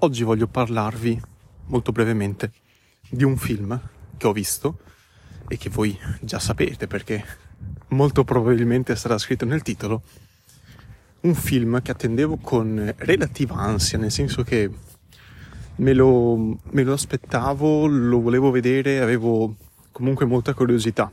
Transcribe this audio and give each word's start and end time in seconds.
Oggi 0.00 0.22
voglio 0.22 0.46
parlarvi 0.46 1.20
molto 1.66 1.90
brevemente 1.90 2.52
di 3.10 3.24
un 3.24 3.36
film 3.36 3.80
che 4.16 4.28
ho 4.28 4.32
visto 4.32 4.78
e 5.48 5.56
che 5.56 5.70
voi 5.70 5.98
già 6.20 6.38
sapete 6.38 6.86
perché 6.86 7.24
molto 7.88 8.22
probabilmente 8.22 8.94
sarà 8.94 9.18
scritto 9.18 9.44
nel 9.44 9.62
titolo. 9.62 10.02
Un 11.22 11.34
film 11.34 11.82
che 11.82 11.90
attendevo 11.90 12.36
con 12.36 12.94
relativa 12.98 13.56
ansia, 13.56 13.98
nel 13.98 14.12
senso 14.12 14.44
che 14.44 14.70
me 15.76 15.92
lo, 15.94 16.60
me 16.62 16.84
lo 16.84 16.92
aspettavo, 16.92 17.86
lo 17.88 18.20
volevo 18.20 18.52
vedere, 18.52 19.00
avevo 19.00 19.56
comunque 19.90 20.26
molta 20.26 20.54
curiosità 20.54 21.10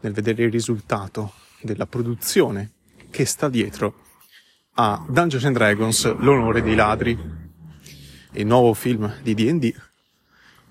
nel 0.00 0.14
vedere 0.14 0.44
il 0.44 0.50
risultato 0.50 1.34
della 1.60 1.84
produzione 1.84 2.70
che 3.10 3.26
sta 3.26 3.50
dietro 3.50 3.94
a 4.76 5.04
Dungeons 5.06 5.44
and 5.44 5.56
Dragons, 5.56 6.16
l'onore 6.16 6.62
dei 6.62 6.74
ladri 6.74 7.39
il 8.32 8.46
nuovo 8.46 8.74
film 8.74 9.12
di 9.22 9.34
D&D 9.34 9.74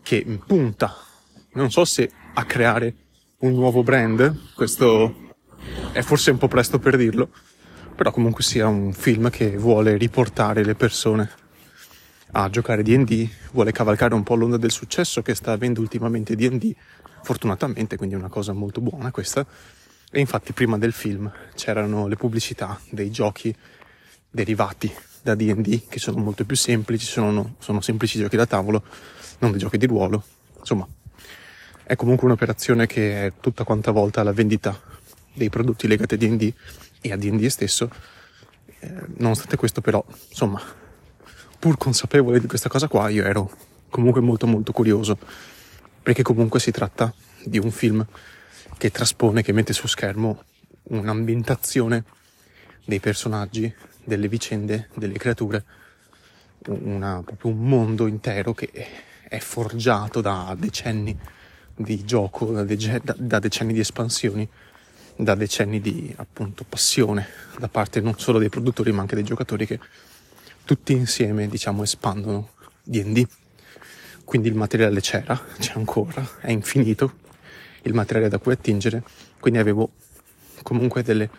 che 0.01 0.25
punta, 0.45 0.95
non 1.53 1.71
so 1.71 1.85
se 1.85 2.11
a 2.33 2.45
creare 2.45 2.95
un 3.39 3.53
nuovo 3.53 3.83
brand, 3.83 4.53
questo 4.55 5.35
è 5.91 6.01
forse 6.01 6.31
un 6.31 6.37
po' 6.37 6.47
presto 6.47 6.79
per 6.79 6.97
dirlo, 6.97 7.29
però 7.95 8.11
comunque 8.11 8.43
sia 8.43 8.67
un 8.67 8.93
film 8.93 9.29
che 9.29 9.57
vuole 9.57 9.97
riportare 9.97 10.63
le 10.63 10.75
persone 10.75 11.29
a 12.31 12.49
giocare 12.49 12.83
D&D, 12.83 13.27
vuole 13.51 13.71
cavalcare 13.71 14.13
un 14.13 14.23
po' 14.23 14.35
l'onda 14.35 14.57
del 14.57 14.71
successo 14.71 15.21
che 15.21 15.35
sta 15.35 15.51
avendo 15.51 15.81
ultimamente 15.81 16.35
D&D, 16.35 16.75
fortunatamente, 17.23 17.97
quindi 17.97 18.15
è 18.15 18.17
una 18.17 18.29
cosa 18.29 18.53
molto 18.53 18.81
buona 18.81 19.11
questa. 19.11 19.45
E 20.11 20.19
infatti 20.19 20.53
prima 20.53 20.77
del 20.77 20.93
film 20.93 21.31
c'erano 21.55 22.07
le 22.07 22.15
pubblicità 22.15 22.79
dei 22.89 23.11
giochi 23.11 23.55
derivati 24.29 24.91
da 25.21 25.35
D&D 25.35 25.87
che 25.87 25.99
sono 25.99 26.19
molto 26.19 26.45
più 26.45 26.55
semplici, 26.55 27.05
sono, 27.05 27.55
sono 27.59 27.81
semplici 27.81 28.19
giochi 28.19 28.37
da 28.37 28.45
tavolo, 28.45 28.83
non 29.39 29.51
dei 29.51 29.59
giochi 29.59 29.77
di 29.77 29.85
ruolo. 29.85 30.23
Insomma, 30.59 30.87
è 31.83 31.95
comunque 31.95 32.27
un'operazione 32.27 32.85
che 32.85 33.25
è 33.25 33.33
tutta 33.39 33.63
quanta 33.63 33.91
volta 33.91 34.23
la 34.23 34.31
vendita 34.31 34.79
dei 35.33 35.49
prodotti 35.49 35.87
legati 35.87 36.13
a 36.15 36.17
D&D 36.17 36.53
e 37.01 37.11
a 37.11 37.17
D&D 37.17 37.45
stesso. 37.47 37.89
Eh, 38.79 38.93
nonostante 39.17 39.55
questo 39.55 39.81
però, 39.81 40.03
insomma, 40.29 40.61
pur 41.57 41.77
consapevole 41.77 42.39
di 42.39 42.47
questa 42.47 42.69
cosa 42.69 42.87
qua, 42.87 43.09
io 43.09 43.25
ero 43.25 43.51
comunque 43.89 44.21
molto 44.21 44.47
molto 44.47 44.71
curioso, 44.71 45.17
perché 46.01 46.21
comunque 46.21 46.59
si 46.59 46.71
tratta 46.71 47.13
di 47.43 47.57
un 47.57 47.71
film 47.71 48.05
che 48.77 48.91
traspone, 48.91 49.41
che 49.41 49.51
mette 49.51 49.73
su 49.73 49.87
schermo 49.87 50.43
un'ambientazione 50.83 52.03
dei 52.85 52.99
personaggi 52.99 53.73
delle 54.09 54.27
vicende 54.27 54.89
delle 54.95 55.17
creature, 55.17 55.63
una, 56.67 57.21
proprio 57.23 57.51
un 57.51 57.59
mondo 57.59 58.07
intero 58.07 58.53
che 58.53 58.69
è 59.29 59.39
forgiato 59.39 60.19
da 60.19 60.53
decenni 60.59 61.17
di 61.75 62.03
gioco, 62.03 62.51
da, 62.51 62.63
de- 62.63 63.01
da 63.15 63.39
decenni 63.39 63.71
di 63.71 63.79
espansioni, 63.79 64.49
da 65.15 65.35
decenni 65.35 65.79
di 65.79 66.13
appunto 66.17 66.65
passione 66.67 67.27
da 67.57 67.67
parte 67.67 68.01
non 68.01 68.17
solo 68.17 68.39
dei 68.39 68.49
produttori 68.49 68.91
ma 68.91 69.01
anche 69.01 69.15
dei 69.15 69.23
giocatori 69.23 69.65
che 69.65 69.79
tutti 70.63 70.93
insieme 70.93 71.47
diciamo 71.47 71.83
espandono 71.83 72.51
D&D. 72.83 73.25
Quindi 74.23 74.47
il 74.47 74.55
materiale 74.55 74.99
c'era, 75.01 75.39
c'è 75.57 75.73
ancora, 75.75 76.27
è 76.41 76.51
infinito. 76.51 77.27
Il 77.83 77.93
materiale 77.93 78.29
da 78.29 78.37
cui 78.39 78.51
attingere, 78.51 79.03
quindi 79.39 79.59
avevo 79.59 79.91
comunque 80.61 81.01
delle 81.01 81.29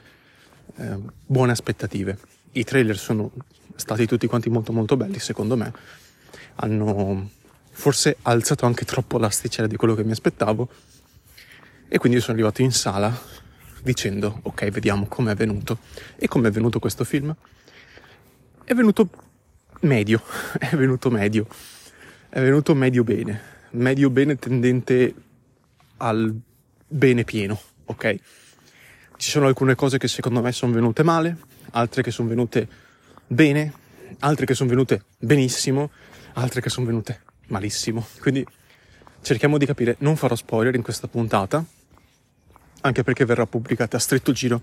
eh, 0.77 0.97
buone 1.27 1.53
aspettative 1.53 2.19
i 2.53 2.65
trailer 2.65 2.99
sono 2.99 3.31
stati 3.75 4.07
tutti 4.07 4.27
quanti 4.27 4.51
molto 4.51 4.73
molto 4.73 4.97
belli 4.97 5.19
secondo 5.19 5.57
me. 5.57 5.73
Hanno 6.57 7.31
forse 7.71 8.17
alzato 8.23 8.67
anche 8.67 8.85
troppo 8.85 9.19
l'asticella 9.19 9.67
di 9.67 9.77
quello 9.77 9.95
che 9.95 10.05
mi 10.05 10.13
aspettavo. 10.13 10.69
E 11.89 11.99
quindi 11.99 12.21
sono 12.21 12.35
arrivato 12.35 12.63
in 12.63 12.73
sala 12.73 13.13
dicendo 13.83 14.41
ok 14.43 14.69
vediamo 14.69 15.07
com'è 15.07 15.35
venuto. 15.35 15.79
E 16.17 16.29
com'è 16.29 16.51
venuto 16.51 16.79
questo 16.79 17.05
film? 17.05 17.35
È 18.65 18.75
venuto 18.75 19.09
medio 19.81 20.23
è 20.59 20.77
venuto 20.77 21.11
medio 21.11 21.47
è 22.29 22.41
venuto 22.41 22.75
medio 22.75 23.03
bene. 23.05 23.59
Medio 23.71 24.11
bene 24.11 24.37
tendente 24.37 25.15
al 25.99 26.35
bene 26.87 27.25
pieno 27.25 27.61
ok? 27.91 28.17
Ci 29.17 29.31
sono 29.31 29.47
alcune 29.47 29.75
cose 29.75 29.99
che 29.99 30.09
secondo 30.09 30.41
me 30.41 30.53
sono 30.53 30.73
venute 30.73 31.03
male 31.03 31.37
altre 31.73 32.03
che 32.03 32.11
sono 32.11 32.29
venute 32.29 32.69
bene, 33.27 33.73
altre 34.21 34.47
che 34.47 34.55
sono 34.55 34.69
venute 34.69 35.05
benissimo, 35.19 35.91
altre 36.35 36.61
che 36.61 36.69
sono 36.69 36.87
venute 36.87 37.21
malissimo. 37.49 38.07
Quindi 38.21 38.47
cerchiamo 39.23 39.59
di 39.59 39.67
capire, 39.67 39.97
non 40.01 40.17
farò 40.17 40.35
spoiler 40.35 40.75
in 40.75 40.83
questa 40.83 41.09
puntata, 41.09 41.65
anche 42.83 43.03
perché 43.03 43.25
verrà 43.25 43.47
pubblicata 43.47 43.97
a 43.97 44.01
stretto 44.01 44.33
giro 44.33 44.61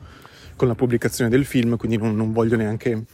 con 0.56 0.68
la 0.68 0.76
pubblicazione 0.76 1.30
del 1.30 1.46
film, 1.46 1.78
quindi 1.78 1.98
non, 1.98 2.16
non 2.16 2.34
voglio 2.34 2.56
neanche 2.56 3.06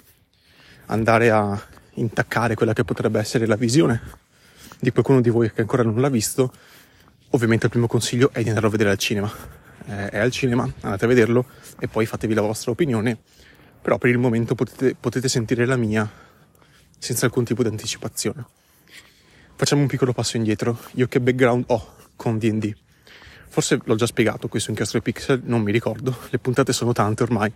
andare 0.88 1.30
a 1.30 1.62
intaccare 1.96 2.56
quella 2.56 2.74
che 2.74 2.84
potrebbe 2.84 3.20
essere 3.20 3.46
la 3.46 3.56
visione 3.56 4.02
di 4.80 4.92
qualcuno 4.92 5.22
di 5.22 5.30
voi 5.30 5.52
che 5.52 5.62
ancora 5.62 5.84
non 5.84 6.00
l'ha 6.00 6.10
visto. 6.10 6.52
Ovviamente 7.32 7.66
il 7.66 7.72
primo 7.72 7.88
consiglio 7.88 8.32
è 8.32 8.42
di 8.42 8.50
andarlo 8.50 8.70
a 8.70 8.72
vedere 8.72 8.92
al 8.92 8.98
cinema. 8.98 9.32
Eh, 9.86 10.10
è 10.10 10.20
al 10.20 10.32
cinema, 10.32 10.64
andate 10.82 11.06
a 11.06 11.08
vederlo 11.08 11.46
e 11.80 11.88
poi 11.88 12.06
fatevi 12.06 12.34
la 12.34 12.42
vostra 12.42 12.72
opinione 12.72 13.20
però 13.84 13.98
per 13.98 14.10
il 14.10 14.18
momento 14.18 14.56
potete, 14.56 14.96
potete 14.98 15.28
sentire 15.28 15.66
la 15.66 15.76
mia 15.76 16.10
senza 16.98 17.26
alcun 17.26 17.44
tipo 17.44 17.64
di 17.64 17.68
anticipazione. 17.68 18.46
Facciamo 19.58 19.82
un 19.82 19.88
piccolo 19.90 20.14
passo 20.14 20.38
indietro. 20.38 20.80
Io 20.94 21.08
che 21.08 21.20
background 21.20 21.66
ho 21.68 21.96
con 22.16 22.38
D&D? 22.38 22.74
Forse 23.50 23.80
l'ho 23.84 23.96
già 23.96 24.06
spiegato 24.06 24.48
qui 24.48 24.62
su 24.62 24.70
Incastro 24.70 25.02
Pixel, 25.02 25.42
non 25.44 25.62
mi 25.62 25.74
ricordo. 25.74 26.18
Le 26.30 26.40
puntate 26.40 26.72
sono 26.72 26.94
tante 26.94 27.24
ormai. 27.24 27.52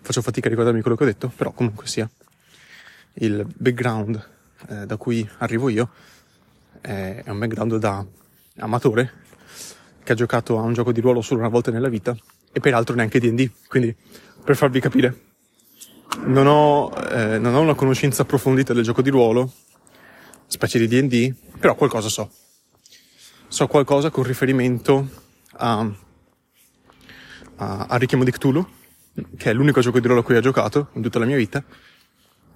Faccio 0.00 0.22
fatica 0.22 0.46
a 0.46 0.50
ricordarmi 0.50 0.80
quello 0.80 0.96
che 0.96 1.02
ho 1.02 1.06
detto, 1.06 1.30
però 1.36 1.52
comunque 1.52 1.86
sia. 1.86 2.08
Il 3.12 3.46
background 3.54 4.28
eh, 4.70 4.86
da 4.86 4.96
cui 4.96 5.28
arrivo 5.38 5.68
io 5.68 5.90
è 6.80 7.22
un 7.26 7.38
background 7.38 7.76
da 7.76 8.04
amatore 8.58 9.12
che 10.02 10.12
ha 10.12 10.14
giocato 10.14 10.58
a 10.58 10.62
un 10.62 10.72
gioco 10.72 10.90
di 10.90 11.00
ruolo 11.02 11.20
solo 11.20 11.40
una 11.40 11.50
volta 11.50 11.70
nella 11.70 11.88
vita 11.88 12.16
e 12.50 12.60
peraltro 12.60 12.94
neanche 12.94 13.20
D&D, 13.20 13.50
quindi 13.68 13.94
per 14.42 14.56
farvi 14.56 14.80
capire 14.80 15.25
non 16.24 16.46
ho, 16.46 16.92
eh, 17.10 17.38
non 17.38 17.54
ho 17.54 17.60
una 17.60 17.74
conoscenza 17.74 18.22
approfondita 18.22 18.72
del 18.72 18.82
gioco 18.82 19.02
di 19.02 19.10
ruolo, 19.10 19.52
specie 20.46 20.78
di 20.78 20.86
D&D, 20.88 21.34
però 21.58 21.74
qualcosa 21.74 22.08
so. 22.08 22.30
So 23.48 23.66
qualcosa 23.66 24.10
con 24.10 24.24
riferimento 24.24 25.08
a, 25.52 25.88
a, 27.56 27.86
a 27.88 27.96
Richiamo 27.96 28.24
di 28.24 28.30
Cthulhu, 28.30 28.66
che 29.36 29.50
è 29.50 29.52
l'unico 29.52 29.80
gioco 29.80 30.00
di 30.00 30.06
ruolo 30.06 30.22
a 30.22 30.24
cui 30.24 30.36
ho 30.36 30.40
giocato 30.40 30.88
in 30.94 31.02
tutta 31.02 31.18
la 31.18 31.26
mia 31.26 31.36
vita. 31.36 31.62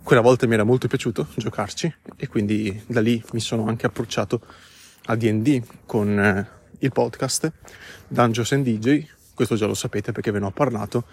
Quella 0.03 0.23
volta 0.23 0.47
mi 0.47 0.55
era 0.55 0.65
molto 0.65 0.89
piaciuto 0.89 1.29
giocarci 1.35 1.95
e 2.17 2.27
quindi 2.27 2.83
da 2.87 3.01
lì 3.01 3.23
mi 3.33 3.41
sono 3.41 3.67
anche 3.67 3.87
approcciato 3.87 4.41
a 5.05 5.15
D&D 5.15 5.63
con 5.87 6.19
eh, 6.19 6.49
il 6.79 6.93
podcast 6.93 7.53
Dungeons 8.09 8.53
and 8.53 8.65
DJ, 8.65 9.07
questo 9.35 9.55
già 9.55 9.67
lo 9.67 9.75
sapete 9.75 10.13
perché 10.13 10.31
ve 10.31 10.39
ne 10.39 10.47
ho 10.47 10.51
parlato, 10.51 11.05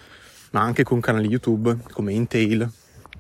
ma 0.52 0.62
anche 0.62 0.84
con 0.84 1.00
canali 1.00 1.28
YouTube 1.28 1.78
come 1.92 2.14
Intail, 2.14 2.70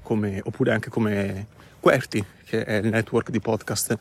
come, 0.01 0.41
oppure 0.43 0.71
anche 0.71 0.89
come 0.89 1.47
Querti, 1.79 2.23
che 2.45 2.63
è 2.63 2.75
il 2.75 2.89
network 2.89 3.29
di 3.29 3.39
podcast 3.39 3.97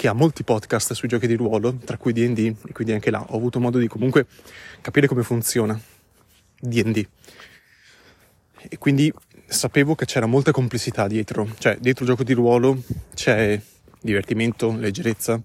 che 0.00 0.08
ha 0.08 0.14
molti 0.14 0.44
podcast 0.44 0.94
sui 0.94 1.08
giochi 1.08 1.26
di 1.26 1.34
ruolo, 1.34 1.76
tra 1.76 1.98
cui 1.98 2.14
D&D, 2.14 2.38
e 2.68 2.72
quindi 2.72 2.94
anche 2.94 3.10
là 3.10 3.20
ho 3.20 3.36
avuto 3.36 3.60
modo 3.60 3.76
di 3.76 3.86
comunque 3.86 4.26
capire 4.80 5.06
come 5.06 5.22
funziona 5.22 5.78
D&D. 6.58 7.06
E 8.66 8.78
quindi 8.78 9.12
sapevo 9.46 9.94
che 9.94 10.06
c'era 10.06 10.24
molta 10.24 10.52
complessità 10.52 11.06
dietro, 11.06 11.54
cioè 11.58 11.76
dietro 11.78 12.04
il 12.04 12.10
gioco 12.10 12.24
di 12.24 12.32
ruolo 12.32 12.82
c'è 13.14 13.60
divertimento, 14.00 14.74
leggerezza, 14.74 15.38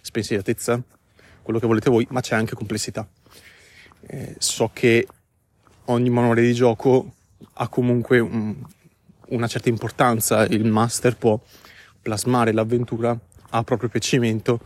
spensieratezza, 0.00 0.80
quello 1.42 1.58
che 1.58 1.66
volete 1.66 1.90
voi, 1.90 2.06
ma 2.10 2.20
c'è 2.20 2.36
anche 2.36 2.54
complessità. 2.54 3.08
Eh, 4.06 4.36
so 4.38 4.70
che 4.72 5.04
ogni 5.86 6.10
manuale 6.10 6.42
di 6.42 6.52
gioco 6.54 7.12
ha 7.54 7.68
comunque 7.68 8.18
un, 8.18 8.54
una 9.28 9.46
certa 9.46 9.68
importanza, 9.68 10.44
il 10.46 10.64
master 10.64 11.16
può 11.16 11.40
plasmare 12.00 12.52
l'avventura 12.52 13.18
a 13.50 13.62
proprio 13.64 13.88
piacimento, 13.88 14.60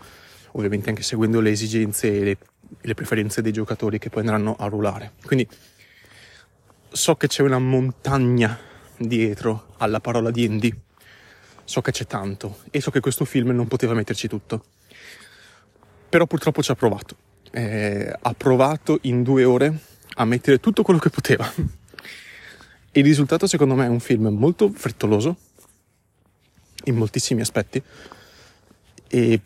ovviamente 0.53 0.91
anche 0.91 1.03
seguendo 1.03 1.41
le 1.41 1.51
esigenze 1.51 2.13
e 2.13 2.25
le, 2.25 2.39
le 2.81 2.95
preferenze 2.95 3.43
dei 3.43 3.53
giocatori 3.53 3.99
che 3.99 4.11
poi 4.11 4.21
andranno 4.21 4.57
a 4.59 4.67
ruolare. 4.67 5.13
Quindi 5.25 5.49
so 6.89 7.15
che 7.17 7.29
c'è 7.29 7.43
una 7.43 7.59
montagna 7.59 8.59
dietro 8.97 9.75
alla 9.79 10.01
parola 10.01 10.31
D&D, 10.31 10.75
so 11.65 11.81
che 11.81 11.93
c'è 11.93 12.07
tanto 12.07 12.59
e 12.71 12.81
so 12.81 12.91
che 12.91 13.01
questo 13.01 13.25
film 13.25 13.51
non 13.51 13.69
poteva 13.69 13.95
metterci 13.95 14.29
tutto. 14.29 14.65
Però 16.09 16.27
purtroppo 16.27 16.63
ci 16.63 16.71
ha 16.73 16.75
provato. 16.75 17.17
Eh, 17.53 18.13
ha 18.21 18.35
provato 18.35 18.99
in 19.03 19.23
due 19.23 19.45
ore 19.45 19.79
a 20.21 20.25
mettere 20.27 20.61
tutto 20.61 20.83
quello 20.83 21.01
che 21.01 21.09
poteva. 21.09 21.51
Il 22.93 23.05
risultato 23.05 23.47
secondo 23.47 23.75
me 23.75 23.87
è 23.87 23.89
un 23.89 24.01
film 24.01 24.29
molto 24.29 24.71
frettoloso, 24.71 25.37
in 26.85 26.97
moltissimi 26.97 27.41
aspetti 27.41 27.83
e 29.09 29.41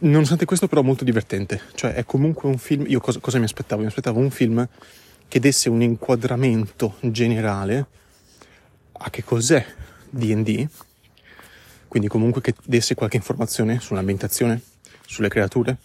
nonostante 0.00 0.44
questo 0.44 0.66
però 0.66 0.82
molto 0.82 1.04
divertente, 1.04 1.60
cioè 1.74 1.94
è 1.94 2.04
comunque 2.04 2.48
un 2.48 2.58
film, 2.58 2.84
io 2.88 3.00
cosa, 3.00 3.20
cosa 3.20 3.38
mi 3.38 3.44
aspettavo? 3.44 3.82
Mi 3.82 3.86
aspettavo 3.86 4.18
un 4.18 4.30
film 4.30 4.66
che 5.28 5.40
desse 5.40 5.68
un 5.68 5.82
inquadramento 5.82 6.96
generale 7.00 7.86
a 8.92 9.10
che 9.10 9.22
cos'è 9.22 9.64
D&D, 10.10 10.66
quindi 11.86 12.08
comunque 12.08 12.40
che 12.40 12.54
desse 12.64 12.94
qualche 12.94 13.16
informazione 13.16 13.78
sull'ambientazione, 13.78 14.60
sulle 15.06 15.28
creature, 15.28 15.76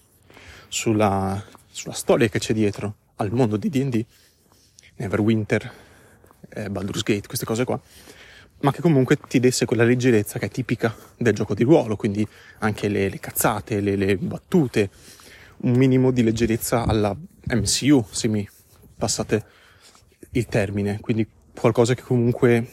sulla, 0.67 1.43
sulla 1.69 1.93
storia 1.93 2.27
che 2.27 2.39
c'è 2.39 2.53
dietro 2.53 2.95
al 3.17 3.31
mondo 3.31 3.57
di 3.57 3.69
D&D, 3.69 4.05
Neverwinter, 4.95 5.71
eh, 6.49 6.69
Baldur's 6.69 7.03
Gate, 7.03 7.27
queste 7.27 7.45
cose 7.45 7.63
qua, 7.63 7.79
ma 8.61 8.71
che 8.71 8.81
comunque 8.81 9.17
ti 9.27 9.39
desse 9.39 9.65
quella 9.65 9.83
leggerezza 9.83 10.39
che 10.39 10.45
è 10.45 10.49
tipica 10.49 10.95
del 11.17 11.33
gioco 11.33 11.53
di 11.53 11.63
ruolo, 11.63 11.95
quindi 11.95 12.27
anche 12.59 12.87
le, 12.87 13.09
le 13.09 13.19
cazzate, 13.19 13.79
le, 13.79 13.95
le, 13.95 14.17
battute, 14.17 14.89
un 15.57 15.71
minimo 15.71 16.11
di 16.11 16.23
leggerezza 16.23 16.85
alla 16.85 17.15
MCU, 17.47 18.05
se 18.09 18.27
mi 18.27 18.47
passate 18.95 19.45
il 20.31 20.45
termine, 20.45 20.99
quindi 20.99 21.27
qualcosa 21.53 21.93
che 21.93 22.03
comunque 22.03 22.67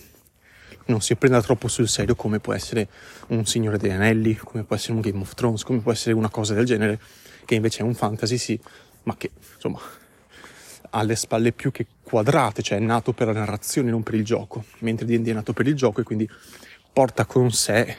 non 0.87 1.01
si 1.01 1.17
prenda 1.17 1.43
troppo 1.43 1.69
sul 1.69 1.89
serio 1.89 2.15
come 2.15 2.39
può 2.39 2.53
essere 2.53 2.89
un 3.29 3.45
Signore 3.45 3.79
degli 3.79 3.91
Anelli, 3.91 4.37
come 4.37 4.65
può 4.65 4.77
essere 4.77 4.95
un 4.95 5.01
Game 5.01 5.21
of 5.21 5.35
Thrones, 5.35 5.63
come 5.63 5.81
può 5.81 5.93
essere 5.93 6.15
una 6.15 6.31
cosa 6.31 6.55
del 6.55 6.65
genere, 6.65 7.01
che 7.45 7.55
invece 7.55 7.81
è 7.81 7.83
un 7.83 7.95
fantasy, 7.95 8.39
sì, 8.39 8.61
ma 9.05 9.17
che 9.17 9.31
insomma 9.55 9.81
ha 10.91 11.03
le 11.03 11.17
spalle 11.17 11.53
più 11.53 11.71
che 11.71 11.87
quadrate, 12.03 12.63
cioè 12.63 12.79
è 12.79 12.81
nato 12.81 13.13
per 13.13 13.27
la 13.27 13.33
narrazione, 13.33 13.91
non 13.91 14.03
per 14.03 14.15
il 14.15 14.25
gioco, 14.25 14.65
mentre 14.81 15.07
D&D 15.07 15.29
è 15.29 15.33
nato 15.33 15.53
per 15.53 15.67
il 15.67 15.75
gioco 15.75 16.01
e 16.01 16.05
quindi 16.05 16.29
porta 16.93 17.25
con 17.25 17.51
sé 17.51 17.97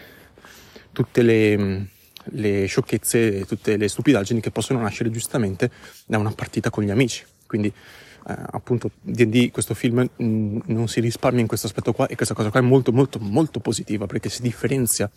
tutte 0.91 1.21
le, 1.21 1.87
le 2.23 2.65
sciocchezze, 2.65 3.45
tutte 3.45 3.77
le 3.77 3.87
stupidaggini 3.87 4.41
che 4.41 4.51
possono 4.51 4.81
nascere 4.81 5.11
giustamente 5.11 5.71
da 6.05 6.17
una 6.17 6.31
partita 6.31 6.69
con 6.69 6.83
gli 6.83 6.89
amici. 6.89 7.23
Quindi 7.45 7.67
eh, 7.67 8.35
appunto 8.51 8.91
D&D, 9.01 9.51
questo 9.51 9.73
film 9.73 10.07
mh, 10.15 10.23
mm, 10.23 10.59
non 10.65 10.87
si 10.87 10.99
risparmia 10.99 11.41
in 11.41 11.47
questo 11.47 11.67
aspetto 11.67 11.93
qua 11.93 12.07
e 12.07 12.15
questa 12.15 12.33
cosa 12.33 12.49
qua 12.49 12.59
è 12.59 12.63
molto 12.63 12.91
molto 12.91 13.17
molto 13.19 13.59
positiva 13.59 14.05
perché 14.05 14.29
si 14.29 14.41
differenzia 14.41 15.09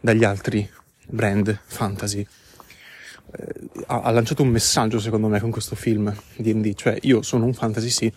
dagli 0.00 0.24
altri 0.24 0.68
brand 1.06 1.58
fantasy 1.64 2.26
eh, 3.36 3.84
ha, 3.86 4.10
lanciato 4.10 4.42
un 4.42 4.48
messaggio 4.48 4.98
secondo 4.98 5.28
me 5.28 5.40
con 5.40 5.50
questo 5.50 5.74
film 5.74 6.14
D&D, 6.36 6.74
cioè 6.74 6.96
io 7.02 7.22
sono 7.22 7.44
un 7.44 7.54
fantasy 7.54 7.90
sì, 7.90 8.12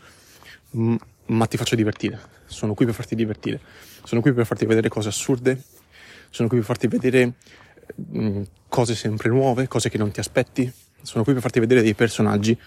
m- 0.72 0.96
ma 1.28 1.46
ti 1.48 1.58
faccio 1.58 1.76
divertire, 1.76 2.20
sono 2.46 2.74
qui 2.74 2.86
per 2.86 2.94
farti 2.94 3.16
divertire, 3.16 3.60
sono 4.04 4.22
qui 4.22 4.34
per 4.34 4.46
farti 4.46 4.66
vedere 4.66 4.90
cose 4.90 5.10
assurde, 5.10 5.62
sono 6.30 6.48
qui 6.48 6.58
per 6.58 6.66
farti 6.66 6.88
vedere 6.88 7.34
mh, 7.96 8.42
cose 8.68 8.96
sempre 8.96 9.30
nuove, 9.30 9.68
cose 9.68 9.90
che 9.90 9.98
non 9.98 10.12
ti 10.12 10.20
aspetti, 10.20 10.72
sono 11.02 11.24
qui 11.24 11.34
per 11.34 11.42
farti 11.42 11.60
vedere 11.60 11.82
dei 11.82 11.94
personaggi 11.94 12.58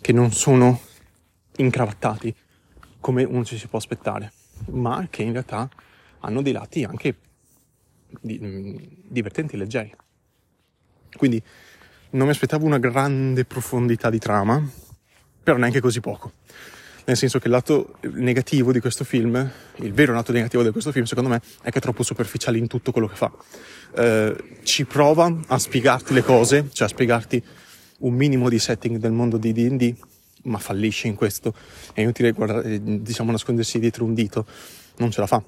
che 0.00 0.12
non 0.12 0.32
sono 0.32 0.80
incravattati 1.56 2.34
come 3.00 3.24
uno 3.24 3.44
ci 3.44 3.58
si 3.58 3.66
può 3.66 3.78
aspettare, 3.78 4.32
ma 4.70 5.06
che 5.10 5.22
in 5.22 5.32
realtà 5.32 5.68
hanno 6.20 6.42
dei 6.42 6.52
lati 6.52 6.84
anche 6.84 7.16
di, 8.20 8.38
mh, 8.38 9.02
divertenti 9.08 9.54
e 9.54 9.58
leggeri. 9.58 9.94
Quindi 11.16 11.42
non 12.14 12.26
mi 12.26 12.32
aspettavo 12.32 12.64
una 12.64 12.78
grande 12.78 13.44
profondità 13.44 14.08
di 14.08 14.18
trama, 14.18 14.62
però 15.42 15.56
neanche 15.56 15.80
così 15.80 16.00
poco. 16.00 16.32
Nel 17.06 17.16
senso 17.16 17.38
che 17.38 17.48
il 17.48 17.52
lato 17.52 17.96
negativo 18.12 18.72
di 18.72 18.80
questo 18.80 19.04
film, 19.04 19.50
il 19.76 19.92
vero 19.92 20.14
lato 20.14 20.32
negativo 20.32 20.62
di 20.62 20.70
questo 20.70 20.90
film, 20.90 21.04
secondo 21.04 21.28
me, 21.28 21.42
è 21.62 21.70
che 21.70 21.78
è 21.78 21.82
troppo 21.82 22.02
superficiale 22.02 22.56
in 22.56 22.66
tutto 22.66 22.92
quello 22.92 23.08
che 23.08 23.16
fa. 23.16 23.30
Eh, 23.96 24.36
ci 24.62 24.84
prova 24.86 25.40
a 25.48 25.58
spiegarti 25.58 26.14
le 26.14 26.22
cose, 26.22 26.70
cioè 26.72 26.86
a 26.86 26.90
spiegarti 26.90 27.42
un 27.98 28.14
minimo 28.14 28.48
di 28.48 28.58
setting 28.58 28.96
del 28.96 29.12
mondo 29.12 29.36
di 29.36 29.52
D&D, 29.52 29.94
ma 30.44 30.58
fallisce 30.58 31.08
in 31.08 31.16
questo. 31.16 31.52
È 31.92 32.00
inutile 32.00 32.32
guardare, 32.32 32.80
diciamo, 33.02 33.32
nascondersi 33.32 33.78
dietro 33.78 34.04
un 34.04 34.14
dito. 34.14 34.46
Non 34.98 35.10
ce 35.10 35.20
la 35.20 35.26
fa. 35.26 35.42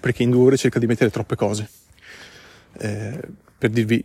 Perché 0.00 0.22
in 0.22 0.30
due 0.30 0.46
ore 0.46 0.56
cerca 0.56 0.78
di 0.78 0.86
mettere 0.86 1.10
troppe 1.10 1.36
cose. 1.36 1.68
Eh, 2.78 3.20
per 3.58 3.70
dirvi, 3.70 4.02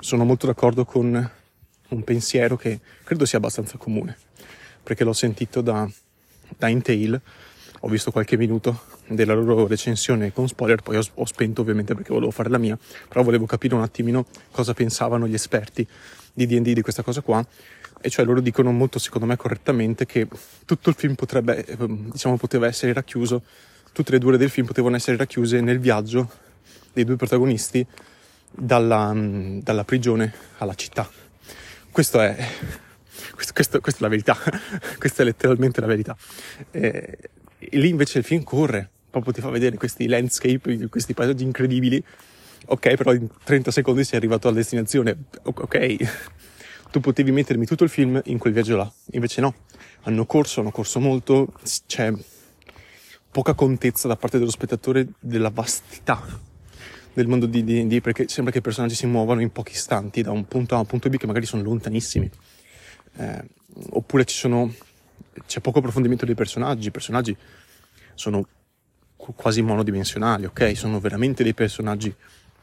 sono 0.00 0.24
molto 0.24 0.46
d'accordo 0.46 0.84
con 0.84 1.30
un 1.88 2.04
pensiero 2.04 2.56
che 2.56 2.80
credo 3.04 3.24
sia 3.24 3.38
abbastanza 3.38 3.78
comune, 3.78 4.16
perché 4.82 5.04
l'ho 5.04 5.12
sentito 5.12 5.60
da, 5.60 5.88
da 6.56 6.66
Intel, 6.66 7.20
ho 7.84 7.88
visto 7.88 8.10
qualche 8.10 8.36
minuto 8.36 8.82
della 9.06 9.34
loro 9.34 9.66
recensione 9.68 10.32
con 10.32 10.48
spoiler, 10.48 10.82
poi 10.82 10.96
ho, 10.96 11.02
ho, 11.14 11.24
spento 11.26 11.60
ovviamente 11.60 11.94
perché 11.94 12.12
volevo 12.12 12.32
fare 12.32 12.48
la 12.48 12.58
mia, 12.58 12.76
però 13.08 13.22
volevo 13.22 13.46
capire 13.46 13.74
un 13.74 13.82
attimino 13.82 14.26
cosa 14.50 14.74
pensavano 14.74 15.28
gli 15.28 15.34
esperti 15.34 15.86
di 16.32 16.46
D&D 16.46 16.72
di 16.72 16.82
questa 16.82 17.02
cosa 17.02 17.20
qua, 17.20 17.44
e 18.00 18.10
cioè 18.10 18.24
loro 18.24 18.40
dicono 18.40 18.72
molto 18.72 18.98
secondo 18.98 19.26
me 19.26 19.36
correttamente 19.36 20.06
che 20.06 20.26
tutto 20.64 20.88
il 20.88 20.96
film 20.96 21.14
potrebbe, 21.14 21.64
diciamo, 21.78 22.36
poteva 22.36 22.66
essere 22.66 22.92
racchiuso, 22.92 23.42
tutte 23.92 24.10
le 24.10 24.18
due 24.18 24.30
ore 24.30 24.38
del 24.38 24.50
film 24.50 24.66
potevano 24.66 24.96
essere 24.96 25.16
racchiuse 25.16 25.60
nel 25.60 25.78
viaggio 25.78 26.30
dei 26.92 27.04
due 27.04 27.16
protagonisti 27.16 27.86
dalla, 28.52 29.12
dalla 29.14 29.84
prigione 29.84 30.32
alla 30.58 30.74
città. 30.74 31.08
Questo 31.90 32.20
è, 32.20 32.36
questo, 33.34 33.52
questo, 33.52 33.80
questa 33.80 34.00
è 34.00 34.02
la 34.02 34.08
verità, 34.08 34.36
questa 34.98 35.22
è 35.22 35.24
letteralmente 35.24 35.80
la 35.80 35.86
verità. 35.86 36.16
E, 36.70 37.18
e 37.58 37.78
lì 37.78 37.88
invece 37.88 38.18
il 38.18 38.24
film 38.24 38.42
corre, 38.42 38.90
proprio 39.10 39.32
ti 39.32 39.40
fa 39.40 39.50
vedere 39.50 39.76
questi 39.76 40.06
landscape, 40.06 40.88
questi 40.88 41.14
paesaggi 41.14 41.44
incredibili. 41.44 42.02
Ok, 42.66 42.94
però 42.94 43.12
in 43.12 43.28
30 43.42 43.70
secondi 43.70 44.04
sei 44.04 44.18
arrivato 44.18 44.46
alla 44.48 44.56
destinazione. 44.56 45.16
Ok, 45.42 45.96
tu 46.90 47.00
potevi 47.00 47.32
mettermi 47.32 47.66
tutto 47.66 47.84
il 47.84 47.90
film 47.90 48.20
in 48.26 48.38
quel 48.38 48.52
viaggio 48.52 48.76
là, 48.76 48.92
invece 49.12 49.40
no. 49.40 49.54
Hanno 50.02 50.26
corso, 50.26 50.60
hanno 50.60 50.70
corso 50.70 51.00
molto, 51.00 51.52
c'è 51.86 52.12
poca 53.30 53.54
contezza 53.54 54.08
da 54.08 54.16
parte 54.16 54.38
dello 54.38 54.50
spettatore 54.50 55.08
della 55.18 55.50
vastità 55.50 56.50
del 57.14 57.26
mondo 57.26 57.46
di 57.46 57.64
D&D 57.64 58.00
perché 58.00 58.28
sembra 58.28 58.52
che 58.52 58.58
i 58.58 58.62
personaggi 58.62 58.94
si 58.94 59.06
muovano 59.06 59.40
in 59.40 59.50
pochi 59.50 59.72
istanti 59.72 60.22
da 60.22 60.30
un 60.30 60.46
punto 60.46 60.74
A 60.74 60.78
a 60.78 60.80
un 60.80 60.86
punto 60.86 61.08
B 61.08 61.16
che 61.16 61.26
magari 61.26 61.46
sono 61.46 61.62
lontanissimi. 61.62 62.30
Eh, 63.16 63.44
oppure 63.90 64.24
sono 64.26 64.72
c'è 65.46 65.60
poco 65.60 65.78
approfondimento 65.78 66.26
dei 66.26 66.34
personaggi 66.34 66.88
i 66.88 66.90
personaggi 66.90 67.34
sono 68.14 68.46
quasi 69.16 69.62
monodimensionali 69.62 70.46
ok? 70.46 70.76
Sono 70.76 71.00
veramente 71.00 71.42
dei 71.42 71.54
personaggi 71.54 72.14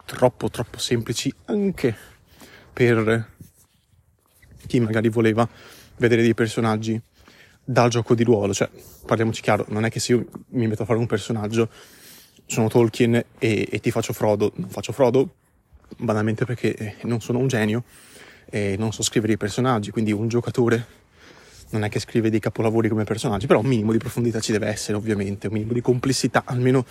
troppo 0.05 0.49
troppo 0.49 0.77
semplici 0.77 1.33
anche 1.45 1.95
per 2.73 3.27
chi 4.67 4.79
magari 4.79 5.09
voleva 5.09 5.47
vedere 5.97 6.21
dei 6.21 6.33
personaggi 6.33 6.99
dal 7.63 7.89
gioco 7.89 8.15
di 8.15 8.23
ruolo. 8.23 8.53
Cioè 8.53 8.69
parliamoci 9.05 9.41
chiaro 9.41 9.65
non 9.69 9.85
è 9.85 9.89
che 9.89 9.99
se 9.99 10.13
io 10.13 10.25
mi 10.49 10.67
metto 10.67 10.83
a 10.83 10.85
fare 10.85 10.99
un 10.99 11.07
personaggio 11.07 11.69
sono 12.49 12.67
Tolkien 12.67 13.15
e, 13.37 13.67
e, 13.69 13.79
ti 13.79 13.91
faccio 13.91 14.11
Frodo. 14.11 14.51
Non 14.55 14.69
faccio 14.69 14.91
Frodo 14.91 15.35
banalmente 15.97 16.45
perché 16.45 16.73
eh, 16.75 16.95
non 17.03 17.21
sono 17.21 17.37
un 17.37 17.47
genio 17.47 17.83
e 18.49 18.75
non 18.77 18.91
so 18.91 19.03
scrivere 19.03 19.33
i 19.33 19.37
personaggi, 19.37 19.91
quindi 19.91 20.11
un 20.11 20.27
giocatore 20.27 20.97
non 21.71 21.83
è 21.83 21.89
che 21.89 21.99
scrive 21.99 22.31
dei 22.31 22.39
capolavori 22.39 22.89
come 22.89 23.03
personaggi, 23.03 23.45
però 23.45 23.59
un 23.59 23.67
minimo 23.67 23.91
di 23.91 23.99
profondità 23.99 24.39
ci 24.39 24.51
deve 24.51 24.67
essere 24.67 24.97
ovviamente, 24.97 25.47
un 25.47 25.53
minimo 25.53 25.73
di 25.73 25.81
complessità, 25.81 26.41
almeno 26.45 26.83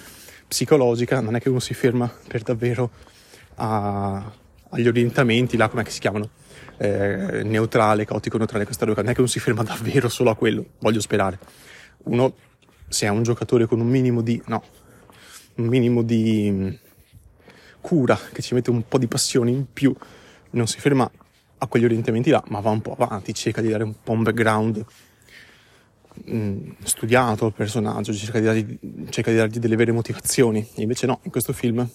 psicologica, 0.46 1.20
non 1.20 1.34
è 1.34 1.40
che 1.40 1.48
uno 1.48 1.58
si 1.58 1.74
ferma 1.74 2.08
per 2.28 2.42
davvero 2.42 2.90
a, 3.56 4.32
agli 4.70 4.86
orientamenti, 4.86 5.56
là 5.56 5.68
come 5.68 5.84
si 5.90 5.98
chiamano, 5.98 6.30
eh, 6.76 7.42
neutrale, 7.42 8.04
caotico, 8.04 8.38
neutrale, 8.38 8.64
questa 8.64 8.84
roba, 8.84 9.02
non 9.02 9.10
è 9.10 9.14
che 9.14 9.20
uno 9.20 9.28
si 9.28 9.40
ferma 9.40 9.64
davvero 9.64 10.08
solo 10.08 10.30
a 10.30 10.36
quello, 10.36 10.64
voglio 10.78 11.00
sperare. 11.00 11.40
Uno, 12.04 12.34
se 12.86 13.06
è 13.06 13.08
un 13.08 13.24
giocatore 13.24 13.66
con 13.66 13.80
un 13.80 13.88
minimo 13.88 14.22
di, 14.22 14.40
no, 14.46 14.62
un 15.58 15.66
minimo 15.66 16.02
di 16.02 16.48
mm, 16.50 16.68
cura, 17.80 18.18
che 18.32 18.42
ci 18.42 18.54
mette 18.54 18.70
un 18.70 18.86
po' 18.86 18.98
di 18.98 19.06
passione 19.06 19.50
in 19.50 19.66
più, 19.72 19.94
non 20.50 20.66
si 20.66 20.80
ferma 20.80 21.10
a 21.58 21.66
quegli 21.66 21.84
orientamenti 21.84 22.30
là, 22.30 22.42
ma 22.48 22.60
va 22.60 22.70
un 22.70 22.80
po' 22.80 22.96
avanti, 22.98 23.34
cerca 23.34 23.60
di 23.60 23.68
dare 23.68 23.82
un 23.82 23.94
po' 24.02 24.12
un 24.12 24.22
background 24.22 24.84
mm, 26.30 26.70
studiato 26.82 27.46
al 27.46 27.52
personaggio, 27.52 28.12
cerca 28.12 28.38
di, 28.38 28.44
dargli, 28.44 28.78
cerca 29.10 29.30
di 29.30 29.36
dargli 29.36 29.58
delle 29.58 29.76
vere 29.76 29.92
motivazioni. 29.92 30.66
E 30.74 30.82
invece 30.82 31.06
no, 31.06 31.20
in 31.22 31.30
questo 31.30 31.52
film 31.52 31.88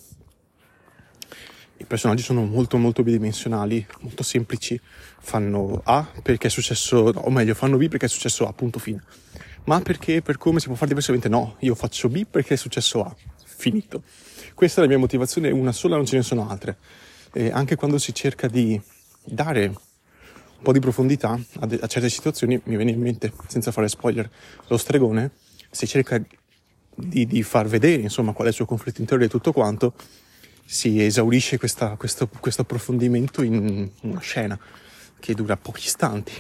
i 1.78 1.86
personaggi 1.86 2.22
sono 2.22 2.44
molto 2.46 2.78
molto 2.78 3.04
bidimensionali, 3.04 3.86
molto 4.02 4.24
semplici, 4.24 4.80
fanno 5.20 5.82
A 5.86 6.06
perché 6.22 6.48
è 6.48 6.50
successo, 6.50 6.98
o 6.98 7.30
meglio, 7.30 7.54
fanno 7.54 7.78
B 7.78 7.88
perché 7.88 8.06
è 8.08 8.10
successo 8.10 8.46
A, 8.48 8.54
punto 8.54 8.80
fine. 8.80 9.02
Ma 9.66 9.80
perché 9.80 10.22
per 10.22 10.38
come 10.38 10.60
si 10.60 10.66
può 10.66 10.76
fare 10.76 10.90
diversamente? 10.90 11.30
No, 11.30 11.56
io 11.60 11.74
faccio 11.74 12.10
B 12.10 12.26
perché 12.30 12.56
è 12.56 12.58
successo 12.58 13.02
A 13.02 13.16
finito. 13.64 14.04
Questa 14.54 14.80
è 14.80 14.84
la 14.84 14.90
mia 14.90 15.00
motivazione, 15.00 15.50
una 15.50 15.72
sola, 15.72 15.96
non 15.96 16.06
ce 16.06 16.18
ne 16.18 16.24
sono 16.24 16.50
altre. 16.50 16.78
E 17.32 17.50
anche 17.50 17.76
quando 17.76 17.98
si 17.98 18.14
cerca 18.14 18.48
di 18.48 18.80
dare 19.24 19.68
un 19.68 20.62
po' 20.62 20.74
di 20.74 20.80
profondità 20.80 21.40
a, 21.60 21.66
de- 21.66 21.80
a 21.82 21.88
certe 21.88 22.10
situazioni, 22.10 22.60
mi 22.66 22.76
viene 22.76 22.92
in 22.92 23.00
mente, 23.00 23.32
senza 23.48 23.72
fare 23.72 23.88
spoiler, 23.88 24.30
lo 24.68 24.78
stregone, 24.78 25.32
si 25.72 25.88
cerca 25.88 26.22
di, 26.96 27.26
di 27.26 27.42
far 27.42 27.68
vedere 27.68 28.02
insomma 28.02 28.34
qual 28.34 28.48
è 28.48 28.50
il 28.50 28.56
suo 28.56 28.66
conflitto 28.66 29.00
interiore 29.00 29.28
e 29.28 29.30
tutto 29.30 29.54
quanto, 29.54 29.94
si 30.66 31.02
esaurisce 31.02 31.58
questa, 31.58 31.96
questo, 31.96 32.28
questo 32.28 32.64
approfondimento 32.64 33.44
in 33.44 33.90
una 34.02 34.20
scena 34.20 34.60
che 35.20 35.34
dura 35.34 35.56
pochi 35.56 35.86
istanti. 35.86 36.34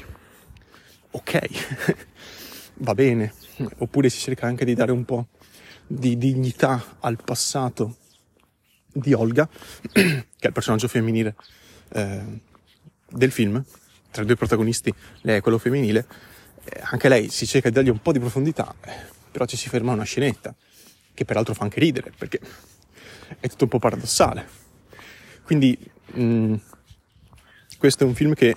Ok, 1.11 1.39
va 2.83 2.93
bene. 2.93 3.33
Oppure 3.77 4.09
si 4.09 4.19
cerca 4.19 4.45
anche 4.45 4.65
di 4.65 4.73
dare 4.73 4.91
un 4.91 5.05
po' 5.05 5.27
di 5.87 6.17
dignità 6.17 6.97
al 6.99 7.17
passato 7.23 7.97
di 8.91 9.13
Olga, 9.13 9.47
che 9.91 10.01
è 10.39 10.47
il 10.47 10.53
personaggio 10.53 10.87
femminile 10.87 11.35
eh, 11.89 12.21
del 13.09 13.31
film. 13.31 13.63
Tra 14.11 14.21
i 14.21 14.25
due 14.25 14.35
protagonisti, 14.35 14.93
lei 15.21 15.37
è 15.37 15.41
quello 15.41 15.57
femminile. 15.57 16.05
Eh, 16.63 16.81
anche 16.83 17.09
lei 17.09 17.29
si 17.29 17.45
cerca 17.45 17.69
di 17.69 17.75
dargli 17.75 17.89
un 17.89 18.01
po' 18.01 18.11
di 18.11 18.19
profondità, 18.19 18.73
eh, 18.81 18.91
però 19.31 19.45
ci 19.45 19.57
si 19.57 19.69
ferma 19.69 19.91
a 19.91 19.95
una 19.95 20.03
scenetta, 20.03 20.53
che 21.13 21.25
peraltro 21.25 21.53
fa 21.53 21.63
anche 21.63 21.79
ridere, 21.79 22.11
perché 22.15 22.39
è 23.39 23.47
tutto 23.47 23.63
un 23.63 23.69
po' 23.69 23.79
paradossale. 23.79 24.61
Quindi 25.43 25.77
mh, 26.13 26.23
mm, 26.23 26.53
questo 27.77 28.03
è 28.03 28.07
un 28.07 28.13
film 28.13 28.33
che 28.33 28.55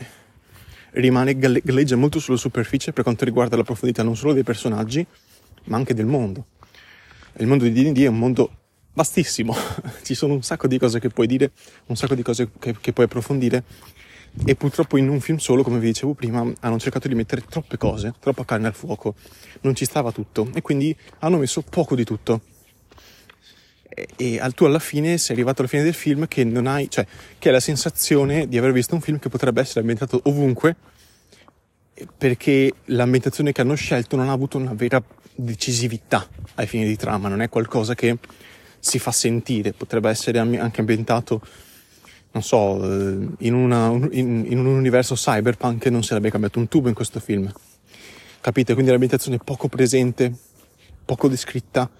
rimane 0.93 1.37
galleggia 1.37 1.97
molto 1.97 2.19
sulla 2.21 2.37
superficie 2.37 2.93
per 2.93 3.03
quanto 3.03 3.25
riguarda 3.25 3.57
la 3.57 3.65
profondità 3.65 4.03
non 4.03 4.17
solo 4.17 4.33
dei 4.33 4.45
personaggi, 4.45 5.05
ma 5.65 5.77
anche 5.77 5.95
del 5.95 6.07
mondo. 6.07 6.47
Il 7.39 7.47
mondo 7.47 7.65
di 7.65 7.73
D&D 7.73 8.03
è 8.03 8.07
un 8.07 8.19
mondo 8.19 8.51
vastissimo, 8.95 9.55
ci 10.03 10.15
sono 10.15 10.35
un 10.35 10.43
sacco 10.43 10.67
di 10.67 10.79
cose 10.79 10.99
che 10.99 11.09
puoi 11.09 11.27
dire, 11.27 11.53
un 11.87 11.97
sacco 11.97 12.15
di 12.15 12.23
cose 12.23 12.51
che, 12.59 12.75
che 12.81 12.93
puoi 12.93 13.07
approfondire. 13.07 13.65
E 14.45 14.55
purtroppo 14.55 14.97
in 14.97 15.09
un 15.09 15.21
film 15.21 15.39
solo, 15.39 15.63
come 15.63 15.79
vi 15.79 15.87
dicevo 15.87 16.13
prima, 16.15 16.51
hanno 16.61 16.79
cercato 16.79 17.09
di 17.09 17.15
mettere 17.15 17.43
troppe 17.49 17.79
cose, 17.79 18.15
troppa 18.21 18.45
carne 18.45 18.67
al 18.67 18.75
fuoco, 18.75 19.15
non 19.63 19.75
ci 19.75 19.85
stava 19.85 20.13
tutto. 20.13 20.51
E 20.55 20.61
quindi 20.61 20.95
hanno 21.21 21.39
messo 21.39 21.63
poco 21.63 21.95
di 21.95 22.05
tutto. 22.05 22.43
E 23.89 24.43
tu 24.55 24.65
alla 24.65 24.79
fine 24.79 25.17
sei 25.17 25.35
arrivato 25.37 25.63
alla 25.63 25.71
fine 25.71 25.83
del 25.83 25.95
film 25.95 26.29
che 26.29 26.45
non 26.45 26.67
hai, 26.67 26.91
cioè, 26.91 27.07
che 27.39 27.49
hai 27.49 27.55
la 27.55 27.61
sensazione 27.61 28.47
di 28.47 28.59
aver 28.59 28.73
visto 28.73 28.95
un 28.95 29.01
film 29.01 29.19
che 29.19 29.31
potrebbe 29.31 29.63
essere 29.63 29.81
ambientato 29.81 30.21
ovunque 30.25 30.77
perché 32.19 32.73
l'ambientazione 32.87 33.53
che 33.53 33.63
hanno 33.63 33.75
scelto 33.75 34.17
non 34.17 34.29
ha 34.29 34.33
avuto 34.33 34.59
una 34.59 34.75
vera 34.75 35.03
decisività 35.37 36.29
ai 36.55 36.67
fini 36.67 36.87
di 36.87 36.97
trama, 36.97 37.29
non 37.29 37.43
è 37.43 37.49
qualcosa 37.49 37.95
che 37.95 38.19
si 38.79 38.99
fa 38.99 39.13
sentire, 39.13 39.73
potrebbe 39.73 40.09
essere 40.09 40.39
anche 40.39 40.81
ambientato, 40.81 41.41
non 42.33 42.43
so, 42.43 42.83
eh, 42.83 43.29
in, 43.39 43.55
una, 43.55 43.89
in, 43.89 44.47
in 44.49 44.59
un 44.59 44.67
universo 44.67 45.15
cyberpunk 45.15 45.87
e 45.87 45.91
non 45.91 46.03
sarebbe 46.03 46.31
cambiato 46.31 46.59
un 46.59 46.69
tubo 46.69 46.89
in 46.89 46.95
questo 46.95 47.21
film. 47.21 47.53
Capite? 48.41 48.73
Quindi 48.75 48.91
l'ambientazione 48.91 49.39
è 49.39 49.41
poco 49.43 49.69
presente, 49.69 50.33
poco 51.05 51.29
descritta, 51.29 51.91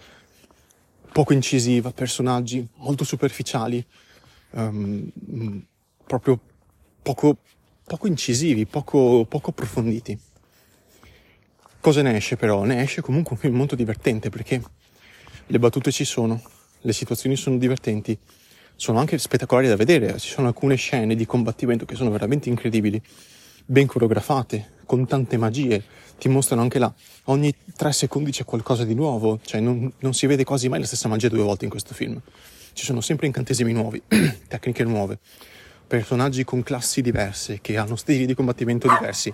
poco 1.13 1.33
incisiva, 1.33 1.91
personaggi 1.91 2.67
molto 2.77 3.03
superficiali, 3.03 3.85
um, 4.51 5.11
proprio 6.07 6.39
poco, 7.03 7.39
poco 7.85 8.07
incisivi, 8.07 8.67
poco, 8.67 9.25
poco 9.29 9.51
approfonditi. 9.51 10.17
Cosa 11.87 12.03
ne 12.03 12.17
esce 12.17 12.35
però? 12.35 12.65
Ne 12.65 12.83
esce 12.83 13.01
comunque 13.01 13.35
un 13.35 13.39
film 13.39 13.55
molto 13.55 13.77
divertente 13.77 14.29
perché 14.29 14.61
le 15.47 15.59
battute 15.61 15.93
ci 15.93 16.05
sono, 16.05 16.43
le 16.81 16.93
situazioni 16.93 17.37
sono 17.37 17.59
divertenti, 17.59 18.19
sono 18.75 18.99
anche 18.99 19.17
spettacolari 19.19 19.69
da 19.69 19.77
vedere, 19.77 20.19
ci 20.19 20.31
sono 20.31 20.49
alcune 20.49 20.75
scene 20.75 21.15
di 21.15 21.25
combattimento 21.27 21.85
che 21.85 21.95
sono 21.95 22.11
veramente 22.11 22.49
incredibili, 22.49 23.01
ben 23.65 23.87
coreografate, 23.87 24.79
con 24.85 25.07
tante 25.07 25.37
magie, 25.37 25.81
ti 26.19 26.29
mostrano 26.29 26.63
anche 26.63 26.81
là. 26.81 26.93
Ogni 27.27 27.55
tre 27.77 27.93
secondi 27.93 28.33
c'è 28.33 28.45
qualcosa 28.45 28.83
di 28.83 28.95
nuovo, 28.95 29.39
cioè 29.45 29.61
non, 29.61 29.93
non, 30.01 30.13
si 30.13 30.27
vede 30.27 30.43
quasi 30.43 30.69
mai 30.69 30.81
la 30.81 30.87
stessa 30.87 31.07
magia 31.07 31.29
due 31.29 31.45
volte 31.45 31.67
in 31.67 31.71
questo 31.71 31.95
film. 31.95 32.21
Ci 32.73 32.85
sono 32.85 33.01
sempre 33.01 33.27
incantesimi 33.27 33.73
nuovi, 33.73 34.03
tecniche 34.49 34.83
nuove, 34.83 35.21
personaggi 35.87 36.43
con 36.43 36.65
classi 36.65 37.01
diverse, 37.01 37.61
che 37.61 37.77
hanno 37.77 37.95
stili 37.95 38.27
di 38.27 38.35
combattimento 38.35 38.89
diversi. 38.89 39.33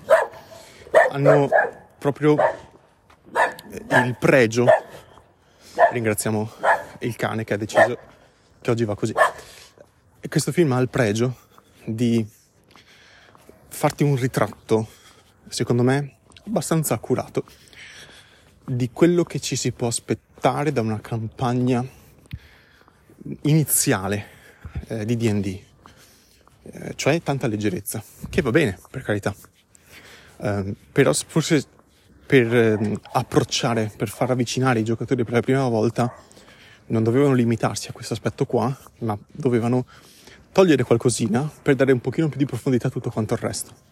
Hanno 1.13 1.49
proprio 2.03 2.37
eh, 2.37 3.99
il 4.01 4.17
pregio. 4.19 4.67
Ringraziamo 5.93 6.53
il 6.99 7.15
cane 7.15 7.45
che 7.45 7.55
ha 7.55 7.57
deciso 7.57 7.97
che 8.61 8.71
oggi 8.73 8.85
va 8.85 8.97
così. 8.97 9.15
E 10.21 10.29
questo 10.29 10.51
film 10.51 10.73
ha 10.73 10.81
il 10.81 10.89
pregio 10.89 11.37
di 11.85 12.27
farti 13.69 14.03
un 14.03 14.17
ritratto, 14.17 14.89
secondo 15.47 15.85
me, 15.85 16.17
abbastanza 16.45 16.95
accurato 16.95 17.45
di 18.65 18.91
quello 18.93 19.23
che 19.23 19.39
ci 19.39 19.55
si 19.55 19.71
può 19.71 19.87
aspettare 19.87 20.73
da 20.73 20.81
una 20.81 21.01
campagna 21.01 21.87
iniziale 23.43 24.27
eh, 24.89 25.05
di 25.05 25.17
DD, 25.17 25.61
eh, 26.63 26.93
cioè 26.97 27.23
tanta 27.23 27.47
leggerezza, 27.47 28.03
che 28.29 28.43
va 28.43 28.51
bene, 28.51 28.77
per 28.91 29.03
carità. 29.03 29.33
Eh, 30.39 30.75
però 30.91 31.13
forse 31.13 31.81
per 32.27 32.55
ehm, 32.55 33.01
approcciare, 33.13 33.93
per 33.97 34.09
far 34.09 34.31
avvicinare 34.31 34.81
i 34.81 34.85
giocatori 34.85 35.25
per 35.25 35.35
la 35.35 35.41
prima 35.41 35.69
volta, 35.69 36.13
non 36.87 37.03
dovevano 37.03 37.35
limitarsi 37.35 37.89
a 37.89 37.93
questo 37.93 38.15
aspetto 38.15 38.45
qua, 38.45 38.77
ma 38.99 39.19
dovevano 39.31 39.87
togliere 40.53 40.83
qualcosina 40.83 41.51
per 41.63 41.75
dare 41.75 41.93
un 41.93 42.01
pochino 42.01 42.29
più 42.29 42.39
di 42.39 42.47
profondità 42.47 42.89
a 42.89 42.91
tutto 42.91 43.11
quanto 43.11 43.35
il 43.35 43.41
resto. 43.41 43.91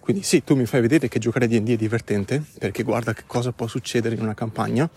Quindi 0.00 0.22
sì, 0.22 0.44
tu 0.44 0.54
mi 0.54 0.66
fai 0.66 0.80
vedere 0.80 1.08
che 1.08 1.18
giocare 1.18 1.46
D&D 1.46 1.70
è 1.70 1.76
divertente, 1.76 2.42
perché 2.58 2.82
guarda 2.82 3.14
che 3.14 3.22
cosa 3.26 3.52
può 3.52 3.66
succedere 3.66 4.14
in 4.14 4.20
una 4.20 4.34
campagna, 4.34 4.88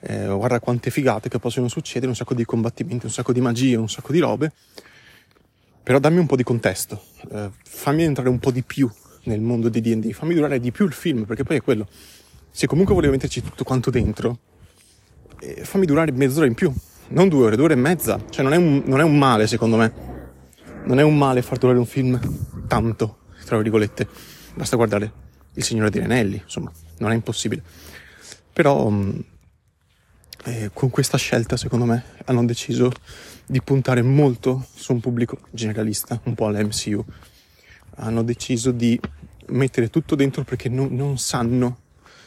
eh, 0.00 0.26
guarda 0.26 0.60
quante 0.60 0.90
figate 0.90 1.28
che 1.28 1.38
possono 1.38 1.68
succedere, 1.68 2.06
un 2.06 2.16
sacco 2.16 2.34
di 2.34 2.44
combattimenti, 2.44 3.04
un 3.04 3.12
sacco 3.12 3.32
di 3.32 3.40
magie, 3.40 3.76
un 3.76 3.88
sacco 3.88 4.12
di 4.12 4.20
robe, 4.20 4.52
però 5.82 5.98
dammi 5.98 6.18
un 6.18 6.26
po' 6.26 6.36
di 6.36 6.42
contesto, 6.42 7.02
eh, 7.32 7.50
fammi 7.64 8.04
entrare 8.04 8.28
un 8.28 8.38
po' 8.38 8.50
di 8.50 8.62
più 8.62 8.90
nel 9.28 9.40
mondo 9.40 9.68
di 9.68 9.80
D&D, 9.80 10.12
fammi 10.12 10.34
durare 10.34 10.58
di 10.58 10.72
più 10.72 10.84
il 10.86 10.92
film, 10.92 11.24
perché 11.24 11.44
poi 11.44 11.56
è 11.56 11.62
quello. 11.62 11.86
Se 12.50 12.66
comunque 12.66 12.94
volevo 12.94 13.12
metterci 13.12 13.42
tutto 13.42 13.64
quanto 13.64 13.90
dentro, 13.90 14.38
eh, 15.40 15.64
fammi 15.64 15.86
durare 15.86 16.10
mezz'ora 16.12 16.46
in 16.46 16.54
più, 16.54 16.72
non 17.08 17.28
due 17.28 17.46
ore, 17.46 17.56
due 17.56 17.66
ore 17.66 17.74
e 17.74 17.76
mezza, 17.76 18.20
cioè 18.30 18.42
non 18.42 18.52
è 18.52 18.56
un, 18.56 18.82
non 18.86 19.00
è 19.00 19.04
un 19.04 19.16
male 19.16 19.46
secondo 19.46 19.76
me, 19.76 19.92
non 20.84 20.98
è 20.98 21.02
un 21.02 21.16
male 21.16 21.42
far 21.42 21.58
durare 21.58 21.78
un 21.78 21.86
film 21.86 22.18
tanto 22.66 23.18
tra 23.48 23.56
virgolette. 23.56 24.06
Basta 24.54 24.76
guardare 24.76 25.10
Il 25.54 25.64
Signore 25.64 25.90
degli 25.90 26.02
Anelli, 26.02 26.40
insomma, 26.42 26.70
non 26.98 27.12
è 27.12 27.14
impossibile. 27.14 27.62
Però 28.52 28.90
mm, 28.90 29.18
eh, 30.44 30.70
con 30.72 30.90
questa 30.90 31.16
scelta, 31.16 31.56
secondo 31.56 31.86
me, 31.86 32.04
hanno 32.26 32.44
deciso 32.44 32.92
di 33.46 33.62
puntare 33.62 34.02
molto 34.02 34.66
su 34.74 34.92
un 34.92 35.00
pubblico 35.00 35.38
generalista, 35.50 36.20
un 36.24 36.34
po' 36.34 36.46
all'MCU. 36.46 37.04
Hanno 38.00 38.22
deciso 38.22 38.70
di 38.70 39.00
mettere 39.48 39.90
tutto 39.90 40.14
dentro 40.14 40.44
perché 40.44 40.68
non, 40.68 40.94
non 40.94 41.18
sanno, 41.18 41.80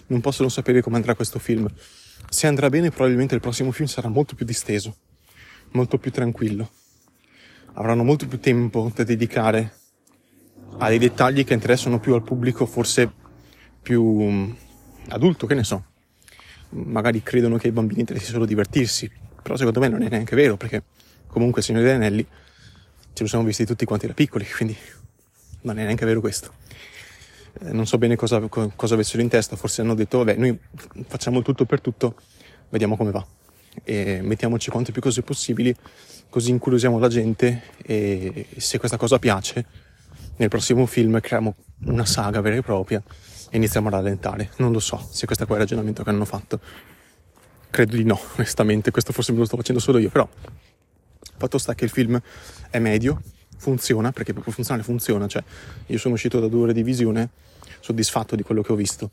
non 0.07 0.21
possono 0.21 0.49
sapere 0.49 0.81
come 0.81 0.97
andrà 0.97 1.15
questo 1.15 1.39
film. 1.39 1.67
Se 2.29 2.47
andrà 2.47 2.69
bene, 2.69 2.89
probabilmente 2.89 3.35
il 3.35 3.41
prossimo 3.41 3.71
film 3.71 3.87
sarà 3.87 4.07
molto 4.07 4.35
più 4.35 4.45
disteso, 4.45 4.95
molto 5.71 5.97
più 5.97 6.11
tranquillo. 6.11 6.69
Avranno 7.73 8.03
molto 8.03 8.27
più 8.27 8.39
tempo 8.39 8.91
da 8.93 9.03
dedicare 9.03 9.73
dei 10.77 10.97
dettagli 10.97 11.43
che 11.43 11.53
interessano 11.53 11.99
più 11.99 12.13
al 12.13 12.23
pubblico 12.23 12.65
forse 12.65 13.11
più 13.81 14.03
mm, 14.03 14.51
adulto, 15.09 15.47
che 15.47 15.55
ne 15.55 15.63
so. 15.63 15.85
Magari 16.69 17.21
credono 17.21 17.57
che 17.57 17.67
i 17.67 17.71
bambini 17.71 18.01
interessi 18.01 18.31
solo 18.31 18.45
divertirsi, 18.45 19.11
però 19.41 19.55
secondo 19.57 19.79
me 19.79 19.89
non 19.89 20.03
è 20.03 20.09
neanche 20.09 20.35
vero, 20.35 20.57
perché 20.57 20.83
comunque 21.27 21.59
il 21.59 21.65
Signore 21.65 21.85
degli 21.85 21.95
Anelli 21.95 22.25
ce 23.13 23.23
lo 23.23 23.27
siamo 23.27 23.43
visti 23.43 23.65
tutti 23.65 23.85
quanti 23.85 24.07
da 24.07 24.13
piccoli, 24.13 24.45
quindi 24.45 24.77
non 25.61 25.77
è 25.79 25.83
neanche 25.83 26.05
vero 26.05 26.21
questo. 26.21 26.53
Eh, 27.60 27.72
non 27.74 27.86
so 27.86 27.98
bene 27.98 28.15
cosa, 28.15 28.39
cosa 28.48 28.93
avessero 28.93 29.22
in 29.22 29.29
testa, 29.29 29.55
forse 29.55 29.81
hanno 29.81 29.93
detto, 29.93 30.20
vabbè, 30.20 30.36
noi 30.36 30.58
facciamo 31.08 31.41
tutto 31.41 31.65
per 31.65 31.81
tutto, 31.81 32.15
vediamo 32.70 32.96
come 32.96 33.12
va. 33.12 33.25
E 33.84 34.20
mettiamoci 34.22 34.70
quante 34.70 34.91
più 34.91 35.01
cose 35.01 35.22
possibili, 35.22 35.74
così 36.29 36.50
incuriosiamo 36.50 37.00
la 37.00 37.08
gente 37.08 37.63
e 37.84 38.48
se 38.58 38.79
questa 38.79 38.98
cosa 38.98 39.17
piace 39.20 39.65
nel 40.38 40.50
prossimo 40.50 40.86
film 40.86 41.20
creiamo 41.20 41.55
una 41.86 42.05
saga 42.05 42.41
vera 42.41 42.55
e 42.55 42.62
propria 42.62 43.01
e 43.50 43.58
iniziamo 43.58 43.88
a 43.88 43.91
rallentare. 43.91 44.51
Non 44.58 44.72
lo 44.72 44.79
so 44.79 45.08
se 45.10 45.25
questo 45.25 45.46
qua 45.46 45.55
è 45.55 45.60
il 45.60 45.63
ragionamento 45.63 46.03
che 46.03 46.10
hanno 46.10 46.25
fatto. 46.25 46.60
Credo 47.70 47.96
di 47.96 48.03
no, 48.03 48.20
onestamente, 48.36 48.91
questo 48.91 49.13
forse 49.13 49.31
me 49.31 49.39
lo 49.39 49.46
sto 49.46 49.55
facendo 49.55 49.81
solo 49.81 49.98
io, 49.98 50.10
però 50.10 50.27
fatto 51.38 51.58
sta 51.58 51.74
che 51.74 51.86
il 51.86 51.89
film 51.89 52.22
è 52.70 52.79
medio, 52.79 53.22
funziona, 53.61 54.11
perché 54.11 54.33
proprio 54.33 54.51
funzionale 54.51 54.83
funziona, 54.83 55.27
cioè 55.27 55.43
io 55.85 55.97
sono 55.99 56.15
uscito 56.15 56.39
da 56.39 56.47
due 56.47 56.63
ore 56.63 56.73
di 56.73 56.81
visione 56.81 57.29
soddisfatto 57.79 58.35
di 58.35 58.41
quello 58.41 58.63
che 58.63 58.71
ho 58.71 58.75
visto, 58.75 59.11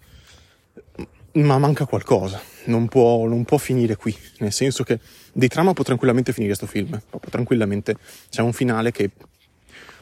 ma 1.33 1.59
manca 1.59 1.85
qualcosa, 1.85 2.41
non 2.65 2.89
può, 2.89 3.27
non 3.27 3.45
può 3.45 3.59
finire 3.59 3.97
qui, 3.97 4.17
nel 4.39 4.53
senso 4.53 4.85
che 4.85 4.99
di 5.33 5.49
trama 5.49 5.75
può 5.75 5.85
tranquillamente 5.85 6.33
finire 6.33 6.55
questo 6.57 6.67
film, 6.67 6.99
proprio 7.09 7.31
tranquillamente, 7.31 7.97
c'è 8.31 8.41
un 8.41 8.55
finale 8.55 8.91
che 8.91 9.11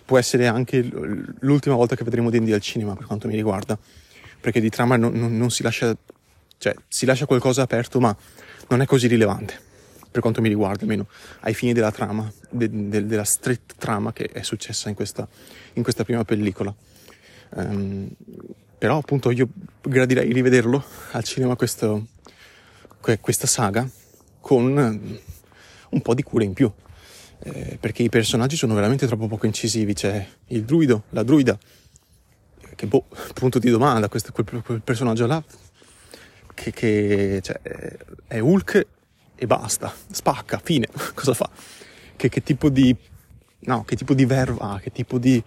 può 0.04 0.16
essere 0.16 0.46
anche 0.46 0.88
l'ultima 1.40 1.74
volta 1.74 1.96
che 1.96 2.04
vedremo 2.04 2.30
D&D 2.30 2.52
al 2.52 2.60
cinema 2.60 2.94
per 2.94 3.06
quanto 3.06 3.26
mi 3.26 3.34
riguarda, 3.34 3.76
perché 4.40 4.60
di 4.60 4.70
trama 4.70 4.96
non, 4.96 5.12
non, 5.12 5.36
non 5.36 5.50
si 5.50 5.64
lascia, 5.64 5.94
cioè 6.58 6.74
si 6.86 7.04
lascia 7.04 7.26
qualcosa 7.26 7.62
aperto 7.62 7.98
ma 7.98 8.16
non 8.68 8.80
è 8.80 8.86
così 8.86 9.08
rilevante. 9.08 9.64
Per 10.16 10.24
quanto 10.24 10.40
mi 10.40 10.48
riguarda 10.48 10.80
almeno, 10.80 11.08
ai 11.40 11.52
fini 11.52 11.74
della 11.74 11.92
trama, 11.92 12.32
de, 12.48 12.88
de, 12.88 13.04
della 13.04 13.24
stretta 13.24 13.74
trama 13.76 14.14
che 14.14 14.30
è 14.32 14.40
successa 14.40 14.88
in 14.88 14.94
questa, 14.94 15.28
in 15.74 15.82
questa 15.82 16.04
prima 16.04 16.24
pellicola. 16.24 16.74
Um, 17.50 18.08
però 18.78 18.96
appunto 18.96 19.30
io 19.30 19.46
gradirei 19.82 20.32
rivederlo 20.32 20.82
al 21.12 21.22
cinema 21.22 21.54
questo, 21.54 22.06
questa 23.20 23.46
saga 23.46 23.86
con 24.40 25.18
un 25.90 26.00
po' 26.00 26.14
di 26.14 26.22
cura 26.22 26.44
in 26.44 26.54
più. 26.54 26.72
Eh, 27.40 27.76
perché 27.78 28.02
i 28.02 28.08
personaggi 28.08 28.56
sono 28.56 28.72
veramente 28.72 29.06
troppo 29.06 29.26
poco 29.26 29.44
incisivi. 29.44 29.92
C'è 29.92 30.26
il 30.46 30.64
druido, 30.64 31.04
la 31.10 31.22
druida, 31.22 31.58
che 32.74 32.86
boh, 32.86 33.04
punto 33.34 33.58
di 33.58 33.68
domanda, 33.68 34.08
questo, 34.08 34.32
quel, 34.32 34.62
quel 34.62 34.80
personaggio 34.80 35.26
là, 35.26 35.42
che, 36.54 36.70
che 36.72 37.40
cioè, 37.42 37.60
è 38.26 38.38
Hulk 38.38 38.94
e 39.36 39.46
basta, 39.46 39.92
spacca, 40.10 40.60
fine, 40.62 40.88
cosa 41.14 41.34
fa? 41.34 41.48
Che, 42.16 42.28
che 42.28 42.42
tipo 42.42 42.70
di, 42.70 42.94
no, 43.60 43.84
che 43.84 43.96
tipo 43.96 44.14
di 44.14 44.24
verba 44.24 44.72
ha, 44.72 44.80
che 44.80 44.90
tipo 44.90 45.18
di 45.18 45.42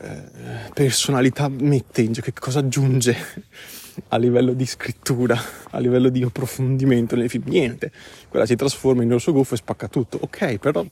eh, 0.00 0.70
personalità 0.72 1.48
mette, 1.48 2.08
che 2.08 2.32
cosa 2.32 2.60
aggiunge 2.60 3.16
a 4.08 4.16
livello 4.16 4.52
di 4.52 4.64
scrittura, 4.64 5.36
a 5.70 5.78
livello 5.78 6.08
di 6.08 6.22
approfondimento 6.22 7.16
nel 7.16 7.28
film, 7.28 7.44
niente, 7.46 7.90
quella 8.28 8.46
si 8.46 8.54
trasforma 8.54 9.02
in 9.02 9.12
orso 9.12 9.32
goffo 9.32 9.54
e 9.54 9.58
spacca 9.58 9.88
tutto, 9.88 10.18
ok, 10.20 10.58
però 10.58 10.86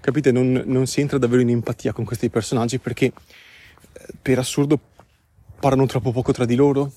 capite, 0.00 0.32
non, 0.32 0.62
non 0.66 0.86
si 0.86 1.00
entra 1.00 1.18
davvero 1.18 1.42
in 1.42 1.50
empatia 1.50 1.92
con 1.92 2.04
questi 2.04 2.30
personaggi 2.30 2.78
perché 2.78 3.06
eh, 3.06 3.12
per 4.20 4.38
assurdo 4.38 4.78
parlano 5.60 5.86
troppo 5.86 6.12
poco 6.12 6.32
tra 6.32 6.44
di 6.44 6.54
loro, 6.54 6.92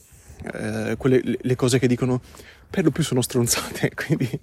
eh, 0.53 0.95
quelle, 0.97 1.21
le 1.39 1.55
cose 1.55 1.79
che 1.79 1.87
dicono 1.87 2.21
per 2.69 2.83
lo 2.83 2.91
più 2.91 3.03
sono 3.03 3.21
stronzate, 3.21 3.91
quindi 3.95 4.39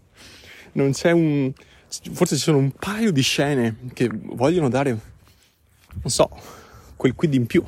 non 0.73 0.93
c'è 0.93 1.11
un... 1.11 1.53
forse 2.13 2.37
ci 2.37 2.43
sono 2.43 2.59
un 2.59 2.73
paio 2.73 3.13
di 3.13 3.23
scene 3.23 3.77
che 3.93 4.09
vogliono 4.11 4.69
dare, 4.69 4.91
non 4.91 6.11
so, 6.11 6.31
quel 6.97 7.15
quid 7.15 7.35
in 7.35 7.47
più 7.47 7.63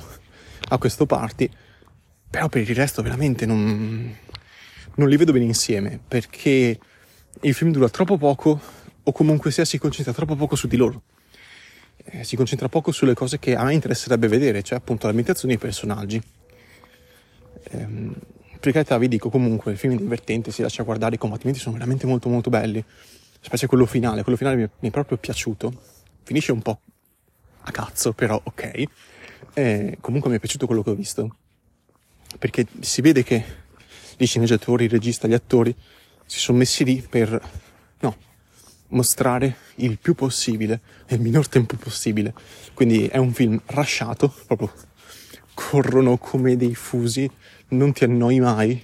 a 0.68 0.78
questo 0.78 1.06
party, 1.06 1.48
però 2.28 2.48
per 2.48 2.68
il 2.68 2.74
resto 2.74 3.02
veramente 3.02 3.46
non, 3.46 4.14
non 4.96 5.08
li 5.08 5.16
vedo 5.16 5.32
bene 5.32 5.44
insieme, 5.44 6.00
perché 6.06 6.78
il 7.40 7.54
film 7.54 7.70
dura 7.70 7.88
troppo 7.88 8.16
poco 8.16 8.60
o 9.02 9.12
comunque 9.12 9.50
sia 9.50 9.64
si 9.64 9.78
concentra 9.78 10.12
troppo 10.12 10.34
poco 10.34 10.56
su 10.56 10.66
di 10.66 10.76
loro. 10.76 11.02
Eh, 12.04 12.24
si 12.24 12.36
concentra 12.36 12.68
poco 12.68 12.92
sulle 12.92 13.14
cose 13.14 13.38
che 13.38 13.54
a 13.54 13.64
me 13.64 13.74
interesserebbe 13.74 14.28
vedere, 14.28 14.62
cioè 14.62 14.78
appunto 14.78 15.06
l'ambientazione 15.06 15.54
dei 15.54 15.62
personaggi. 15.62 16.20
Ehm, 17.70 18.14
per 18.60 18.72
carità 18.72 18.98
vi 18.98 19.08
dico 19.08 19.30
comunque 19.30 19.72
il 19.72 19.78
film 19.78 19.94
è 19.94 19.96
divertente, 19.96 20.50
si 20.50 20.62
lascia 20.62 20.82
guardare, 20.82 21.14
i 21.14 21.18
combattimenti 21.18 21.60
sono 21.60 21.74
veramente 21.74 22.06
molto 22.06 22.28
molto 22.28 22.50
belli, 22.50 22.82
specie 23.40 23.66
quello 23.66 23.86
finale, 23.86 24.22
quello 24.22 24.36
finale 24.36 24.56
mi, 24.56 24.68
mi 24.80 24.88
è 24.88 24.90
proprio 24.90 25.18
piaciuto, 25.18 25.72
finisce 26.22 26.52
un 26.52 26.62
po' 26.62 26.80
a 27.60 27.70
cazzo, 27.70 28.12
però 28.12 28.40
ok, 28.42 28.82
e 29.54 29.98
comunque 30.00 30.30
mi 30.30 30.36
è 30.36 30.40
piaciuto 30.40 30.66
quello 30.66 30.82
che 30.82 30.90
ho 30.90 30.94
visto, 30.94 31.36
perché 32.38 32.66
si 32.80 33.00
vede 33.02 33.22
che 33.22 33.44
gli 34.16 34.26
sceneggiatori, 34.26 34.84
il 34.84 34.90
regista, 34.90 35.28
gli 35.28 35.34
attori 35.34 35.74
si 36.24 36.38
sono 36.38 36.58
messi 36.58 36.84
lì 36.84 37.06
per, 37.08 37.40
no, 38.00 38.16
mostrare 38.88 39.56
il 39.76 39.98
più 39.98 40.14
possibile, 40.14 40.80
nel 41.08 41.20
minor 41.20 41.48
tempo 41.48 41.76
possibile, 41.76 42.34
quindi 42.74 43.06
è 43.06 43.18
un 43.18 43.32
film 43.32 43.60
rasciato, 43.66 44.34
proprio 44.46 44.72
corrono 45.56 46.18
come 46.18 46.54
dei 46.54 46.74
fusi, 46.74 47.28
non 47.68 47.94
ti 47.94 48.04
annoi 48.04 48.40
mai, 48.40 48.80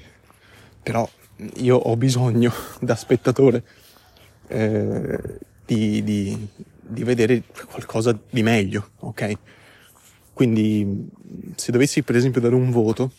però 0.82 1.08
io 1.56 1.76
ho 1.76 1.94
bisogno 1.98 2.50
da 2.80 2.96
spettatore 2.96 3.62
eh, 4.48 5.38
di, 5.66 6.02
di, 6.02 6.48
di, 6.80 7.04
vedere 7.04 7.42
qualcosa 7.66 8.18
di 8.30 8.42
meglio, 8.42 8.92
ok? 9.00 9.32
Quindi 10.32 11.11
se 11.56 11.72
dovessi 11.72 12.02
per 12.02 12.16
esempio 12.16 12.40
dare 12.40 12.54
un 12.54 12.70
voto, 12.70 13.12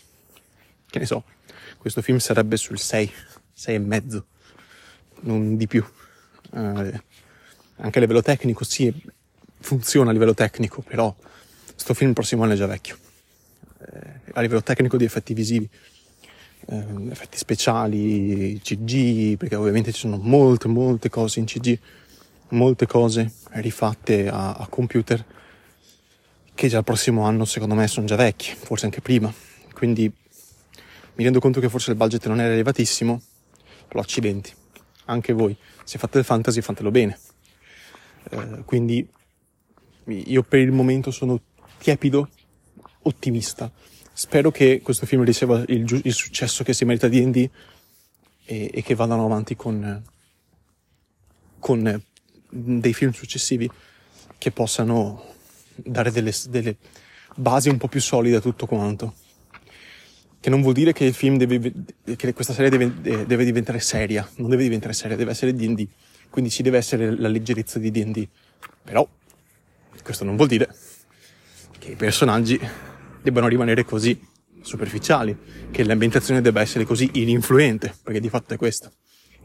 che 0.90 0.98
ne 0.98 1.06
so, 1.06 1.24
questo 1.78 2.02
film 2.02 2.18
sarebbe 2.18 2.58
sul 2.58 2.80
6, 2.80 3.12
6 3.54 3.76
e 3.76 3.80
mezzo, 3.80 4.26
non 5.22 5.56
di 5.58 5.68
più. 5.68 5.86
Eh, 6.54 7.04
anche 7.76 7.98
a 7.98 8.02
livello 8.02 8.24
tecnico, 8.24 8.64
sì, 8.64 8.92
funziona 9.60 10.10
a 10.10 10.14
livello 10.14 10.34
tecnico, 10.34 10.82
però 10.82 11.16
sto 11.76 11.94
film 11.94 12.14
prossimo 12.14 12.42
anno 12.44 12.54
è 12.54 12.56
già 12.56 12.66
vecchio 12.66 13.03
a 14.34 14.42
livello 14.42 14.64
tecnico 14.64 14.98
di 14.98 15.04
effetti 15.04 15.34
visivi, 15.34 15.68
eh, 16.68 16.86
effetti 17.10 17.38
speciali, 17.38 18.60
CG, 18.64 19.38
perché 19.38 19.56
ovviamente 19.56 19.92
ci 19.92 20.00
sono 20.00 20.18
molte, 20.18 20.68
molte 20.68 21.10
cose 21.10 21.40
in 21.40 21.46
CG, 21.46 21.78
molte 22.50 22.86
cose 22.86 23.32
rifatte 23.52 24.28
a, 24.28 24.54
a 24.54 24.68
computer 24.68 25.26
che 26.56 26.68
già 26.68 26.78
il 26.78 26.84
prossimo 26.84 27.24
anno 27.24 27.46
secondo 27.46 27.76
me 27.76 27.88
sono 27.88 28.06
già 28.06 28.16
vecchie, 28.16 28.56
forse 28.56 28.86
anche 28.86 29.02
prima. 29.02 29.34
Quindi 29.74 30.12
mi 31.16 31.24
rendo 31.24 31.40
conto 31.40 31.60
che 31.60 31.70
forse 31.70 31.92
il 31.92 31.98
budget 31.98 32.28
non 32.28 32.40
è 32.40 32.50
elevatissimo, 32.50 33.22
però 33.88 34.02
accidenti, 34.02 34.54
anche 35.06 35.34
voi, 35.34 35.56
se 35.84 35.98
fate 35.98 36.20
il 36.20 36.24
fantasy 36.24 36.62
fatelo 36.62 36.92
bene. 36.92 37.20
Eh, 38.30 38.64
quindi 38.66 39.08
io 40.06 40.44
per 40.44 40.60
il 40.60 40.72
momento 40.72 41.12
sono 41.12 41.40
tiepido, 41.78 42.30
ottimista 43.04 43.72
Spero 44.16 44.52
che 44.52 44.82
questo 44.84 45.08
film 45.08 45.24
riceva 45.24 45.64
il, 45.68 46.02
il 46.04 46.14
successo 46.14 46.64
che 46.64 46.74
si 46.74 46.86
merita 46.86 47.08
D&D 47.08 47.50
e, 48.46 48.70
e 48.72 48.84
che 48.84 48.94
vadano 48.94 49.26
avanti 49.26 49.56
con, 49.56 50.04
con 51.58 52.04
dei 52.48 52.94
film 52.94 53.12
successivi 53.12 53.68
che 54.38 54.52
possano 54.52 55.34
dare 55.74 56.12
delle, 56.12 56.32
delle, 56.50 56.76
basi 57.36 57.70
un 57.70 57.78
po' 57.78 57.88
più 57.88 58.00
solide 58.00 58.36
a 58.36 58.40
tutto 58.40 58.68
quanto. 58.68 59.16
Che 60.40 60.50
non 60.52 60.62
vuol 60.62 60.74
dire 60.74 60.94
che 60.94 61.06
il 61.06 61.14
film 61.16 61.38
deve, 61.38 61.74
che 62.16 62.34
questa 62.34 62.54
serie 62.54 62.70
deve, 62.70 63.26
deve 63.26 63.44
diventare 63.44 63.80
seria, 63.80 64.30
non 64.36 64.52
deve 64.52 64.62
diventare 64.62 64.94
seria, 64.94 65.18
deve 65.18 65.32
essere 65.32 65.56
D&D. 65.56 65.88
Quindi 66.30 66.52
ci 66.52 66.62
deve 66.62 66.78
essere 66.78 67.10
la 67.18 67.30
leggerezza 67.30 67.80
di 67.80 67.90
D&D. 67.90 68.28
Però, 68.84 69.08
questo 70.04 70.24
non 70.24 70.36
vuol 70.36 70.50
dire 70.50 70.70
che 71.80 71.92
i 71.92 71.96
personaggi 71.96 72.60
debbano 73.24 73.48
rimanere 73.48 73.86
così 73.86 74.20
superficiali, 74.64 75.36
che 75.72 75.84
l'ambientazione 75.84 76.42
debba 76.42 76.62
essere 76.62 76.86
così 76.86 77.10
ininfluente, 77.14 77.94
perché 78.04 78.20
di 78.20 78.30
fatto 78.30 78.54
è 78.54 78.58
questo. 78.58 78.92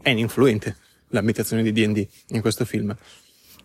È 0.01 0.09
ininfluente 0.09 0.77
l'ambientazione 1.09 1.63
di 1.63 1.71
D&D 1.71 2.07
in 2.29 2.41
questo 2.41 2.65
film. 2.65 2.95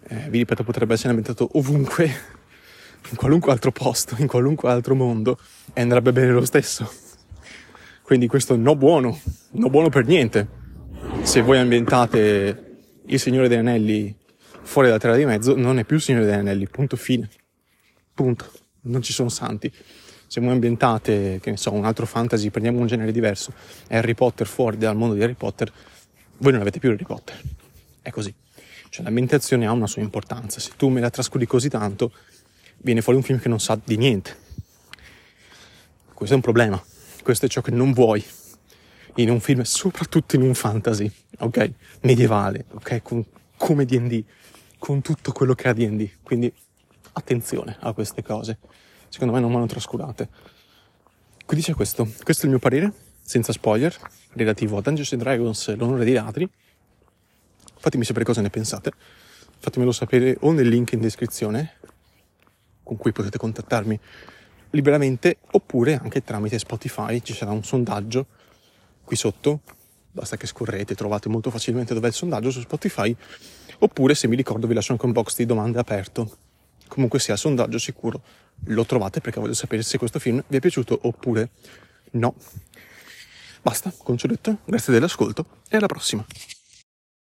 Eh, 0.08 0.28
vi 0.28 0.38
ripeto, 0.38 0.64
potrebbe 0.64 0.94
essere 0.94 1.10
ambientato 1.10 1.48
ovunque, 1.54 2.04
in 3.10 3.16
qualunque 3.16 3.52
altro 3.52 3.72
posto, 3.72 4.16
in 4.18 4.26
qualunque 4.26 4.70
altro 4.70 4.94
mondo, 4.94 5.38
e 5.72 5.80
andrebbe 5.80 6.12
bene 6.12 6.32
lo 6.32 6.44
stesso. 6.44 6.90
Quindi 8.02 8.26
questo 8.26 8.56
no 8.56 8.76
buono, 8.76 9.18
no 9.52 9.70
buono 9.70 9.88
per 9.88 10.06
niente. 10.06 10.62
Se 11.22 11.40
voi 11.40 11.58
ambientate 11.58 12.76
il 13.06 13.18
Signore 13.18 13.48
degli 13.48 13.58
Anelli 13.58 14.14
fuori 14.62 14.88
dalla 14.88 15.00
Terra 15.00 15.16
di 15.16 15.24
Mezzo, 15.24 15.56
non 15.56 15.78
è 15.78 15.84
più 15.84 15.96
il 15.96 16.02
Signore 16.02 16.26
degli 16.26 16.34
Anelli, 16.34 16.68
punto 16.68 16.96
fine. 16.96 17.28
Punto. 18.12 18.50
Non 18.86 19.00
ci 19.00 19.14
sono 19.14 19.30
santi 19.30 19.72
se 20.34 20.40
voi 20.40 20.50
ambientate, 20.50 21.38
che 21.40 21.50
ne 21.50 21.56
so, 21.56 21.72
un 21.72 21.84
altro 21.84 22.06
fantasy, 22.06 22.50
prendiamo 22.50 22.80
un 22.80 22.88
genere 22.88 23.12
diverso, 23.12 23.52
Harry 23.90 24.14
Potter 24.14 24.48
fuori 24.48 24.76
dal 24.76 24.96
mondo 24.96 25.14
di 25.14 25.22
Harry 25.22 25.34
Potter, 25.34 25.72
voi 26.38 26.50
non 26.50 26.60
avete 26.60 26.80
più 26.80 26.90
Harry 26.90 27.04
Potter. 27.04 27.40
È 28.02 28.10
così. 28.10 28.34
Cioè 28.88 29.04
l'ambientazione 29.04 29.64
ha 29.64 29.70
una 29.70 29.86
sua 29.86 30.02
importanza. 30.02 30.58
Se 30.58 30.72
tu 30.76 30.88
me 30.88 31.00
la 31.00 31.08
trascuri 31.08 31.46
così 31.46 31.68
tanto, 31.68 32.10
viene 32.78 33.00
fuori 33.00 33.16
un 33.16 33.24
film 33.24 33.38
che 33.38 33.48
non 33.48 33.60
sa 33.60 33.78
di 33.82 33.96
niente. 33.96 34.36
Questo 36.12 36.34
è 36.34 36.36
un 36.36 36.42
problema. 36.42 36.82
Questo 37.22 37.46
è 37.46 37.48
ciò 37.48 37.60
che 37.60 37.70
non 37.70 37.92
vuoi 37.92 38.24
in 39.16 39.30
un 39.30 39.38
film, 39.38 39.62
soprattutto 39.62 40.34
in 40.34 40.42
un 40.42 40.54
fantasy, 40.54 41.08
ok? 41.38 41.70
Medievale, 42.00 42.64
ok? 42.72 43.02
Con, 43.02 43.24
come 43.56 43.84
D&D, 43.84 44.24
con 44.78 45.00
tutto 45.00 45.30
quello 45.30 45.54
che 45.54 45.68
ha 45.68 45.72
D&D. 45.72 46.10
Quindi 46.24 46.52
attenzione 47.12 47.76
a 47.78 47.92
queste 47.92 48.24
cose 48.24 48.58
secondo 49.14 49.32
me 49.32 49.38
non 49.38 49.52
vanno 49.52 49.66
trascurate. 49.66 50.28
Quindi 51.46 51.64
c'è 51.64 51.74
questo, 51.74 52.04
questo 52.24 52.42
è 52.42 52.44
il 52.46 52.50
mio 52.50 52.58
parere, 52.58 52.92
senza 53.22 53.52
spoiler, 53.52 53.96
relativo 54.32 54.76
a 54.76 54.80
Dungeons 54.80 55.14
Dragons, 55.14 55.76
l'onore 55.76 56.04
dei 56.04 56.14
ladri. 56.14 56.50
Fatemi 57.76 58.02
sapere 58.02 58.24
cosa 58.24 58.40
ne 58.40 58.50
pensate, 58.50 58.90
fatemelo 59.58 59.92
sapere 59.92 60.36
o 60.40 60.50
nel 60.50 60.66
link 60.66 60.92
in 60.94 61.00
descrizione, 61.00 61.74
con 62.82 62.96
cui 62.96 63.12
potete 63.12 63.38
contattarmi 63.38 64.00
liberamente, 64.70 65.36
oppure 65.52 65.94
anche 65.94 66.24
tramite 66.24 66.58
Spotify, 66.58 67.20
ci 67.20 67.34
sarà 67.34 67.52
un 67.52 67.62
sondaggio 67.62 68.26
qui 69.04 69.14
sotto, 69.14 69.60
basta 70.10 70.36
che 70.36 70.48
scorrete, 70.48 70.96
trovate 70.96 71.28
molto 71.28 71.50
facilmente 71.50 71.94
dov'è 71.94 72.08
il 72.08 72.14
sondaggio 72.14 72.50
su 72.50 72.60
Spotify, 72.62 73.14
oppure 73.78 74.16
se 74.16 74.26
mi 74.26 74.34
ricordo 74.34 74.66
vi 74.66 74.74
lascio 74.74 74.90
anche 74.90 75.06
un 75.06 75.12
box 75.12 75.36
di 75.36 75.46
domande 75.46 75.78
aperto. 75.78 76.38
Comunque 76.88 77.18
sia, 77.18 77.36
sondaggio 77.36 77.78
sicuro 77.78 78.22
lo 78.66 78.84
trovate 78.84 79.20
perché 79.20 79.40
voglio 79.40 79.54
sapere 79.54 79.82
se 79.82 79.98
questo 79.98 80.18
film 80.18 80.42
vi 80.46 80.56
è 80.56 80.60
piaciuto 80.60 80.98
oppure 81.02 81.50
no. 82.12 82.34
Basta, 83.62 83.92
con 83.96 84.16
ciò 84.16 84.28
detto, 84.28 84.58
grazie 84.64 84.92
dell'ascolto 84.92 85.46
e 85.68 85.76
alla 85.76 85.86
prossima. 85.86 86.24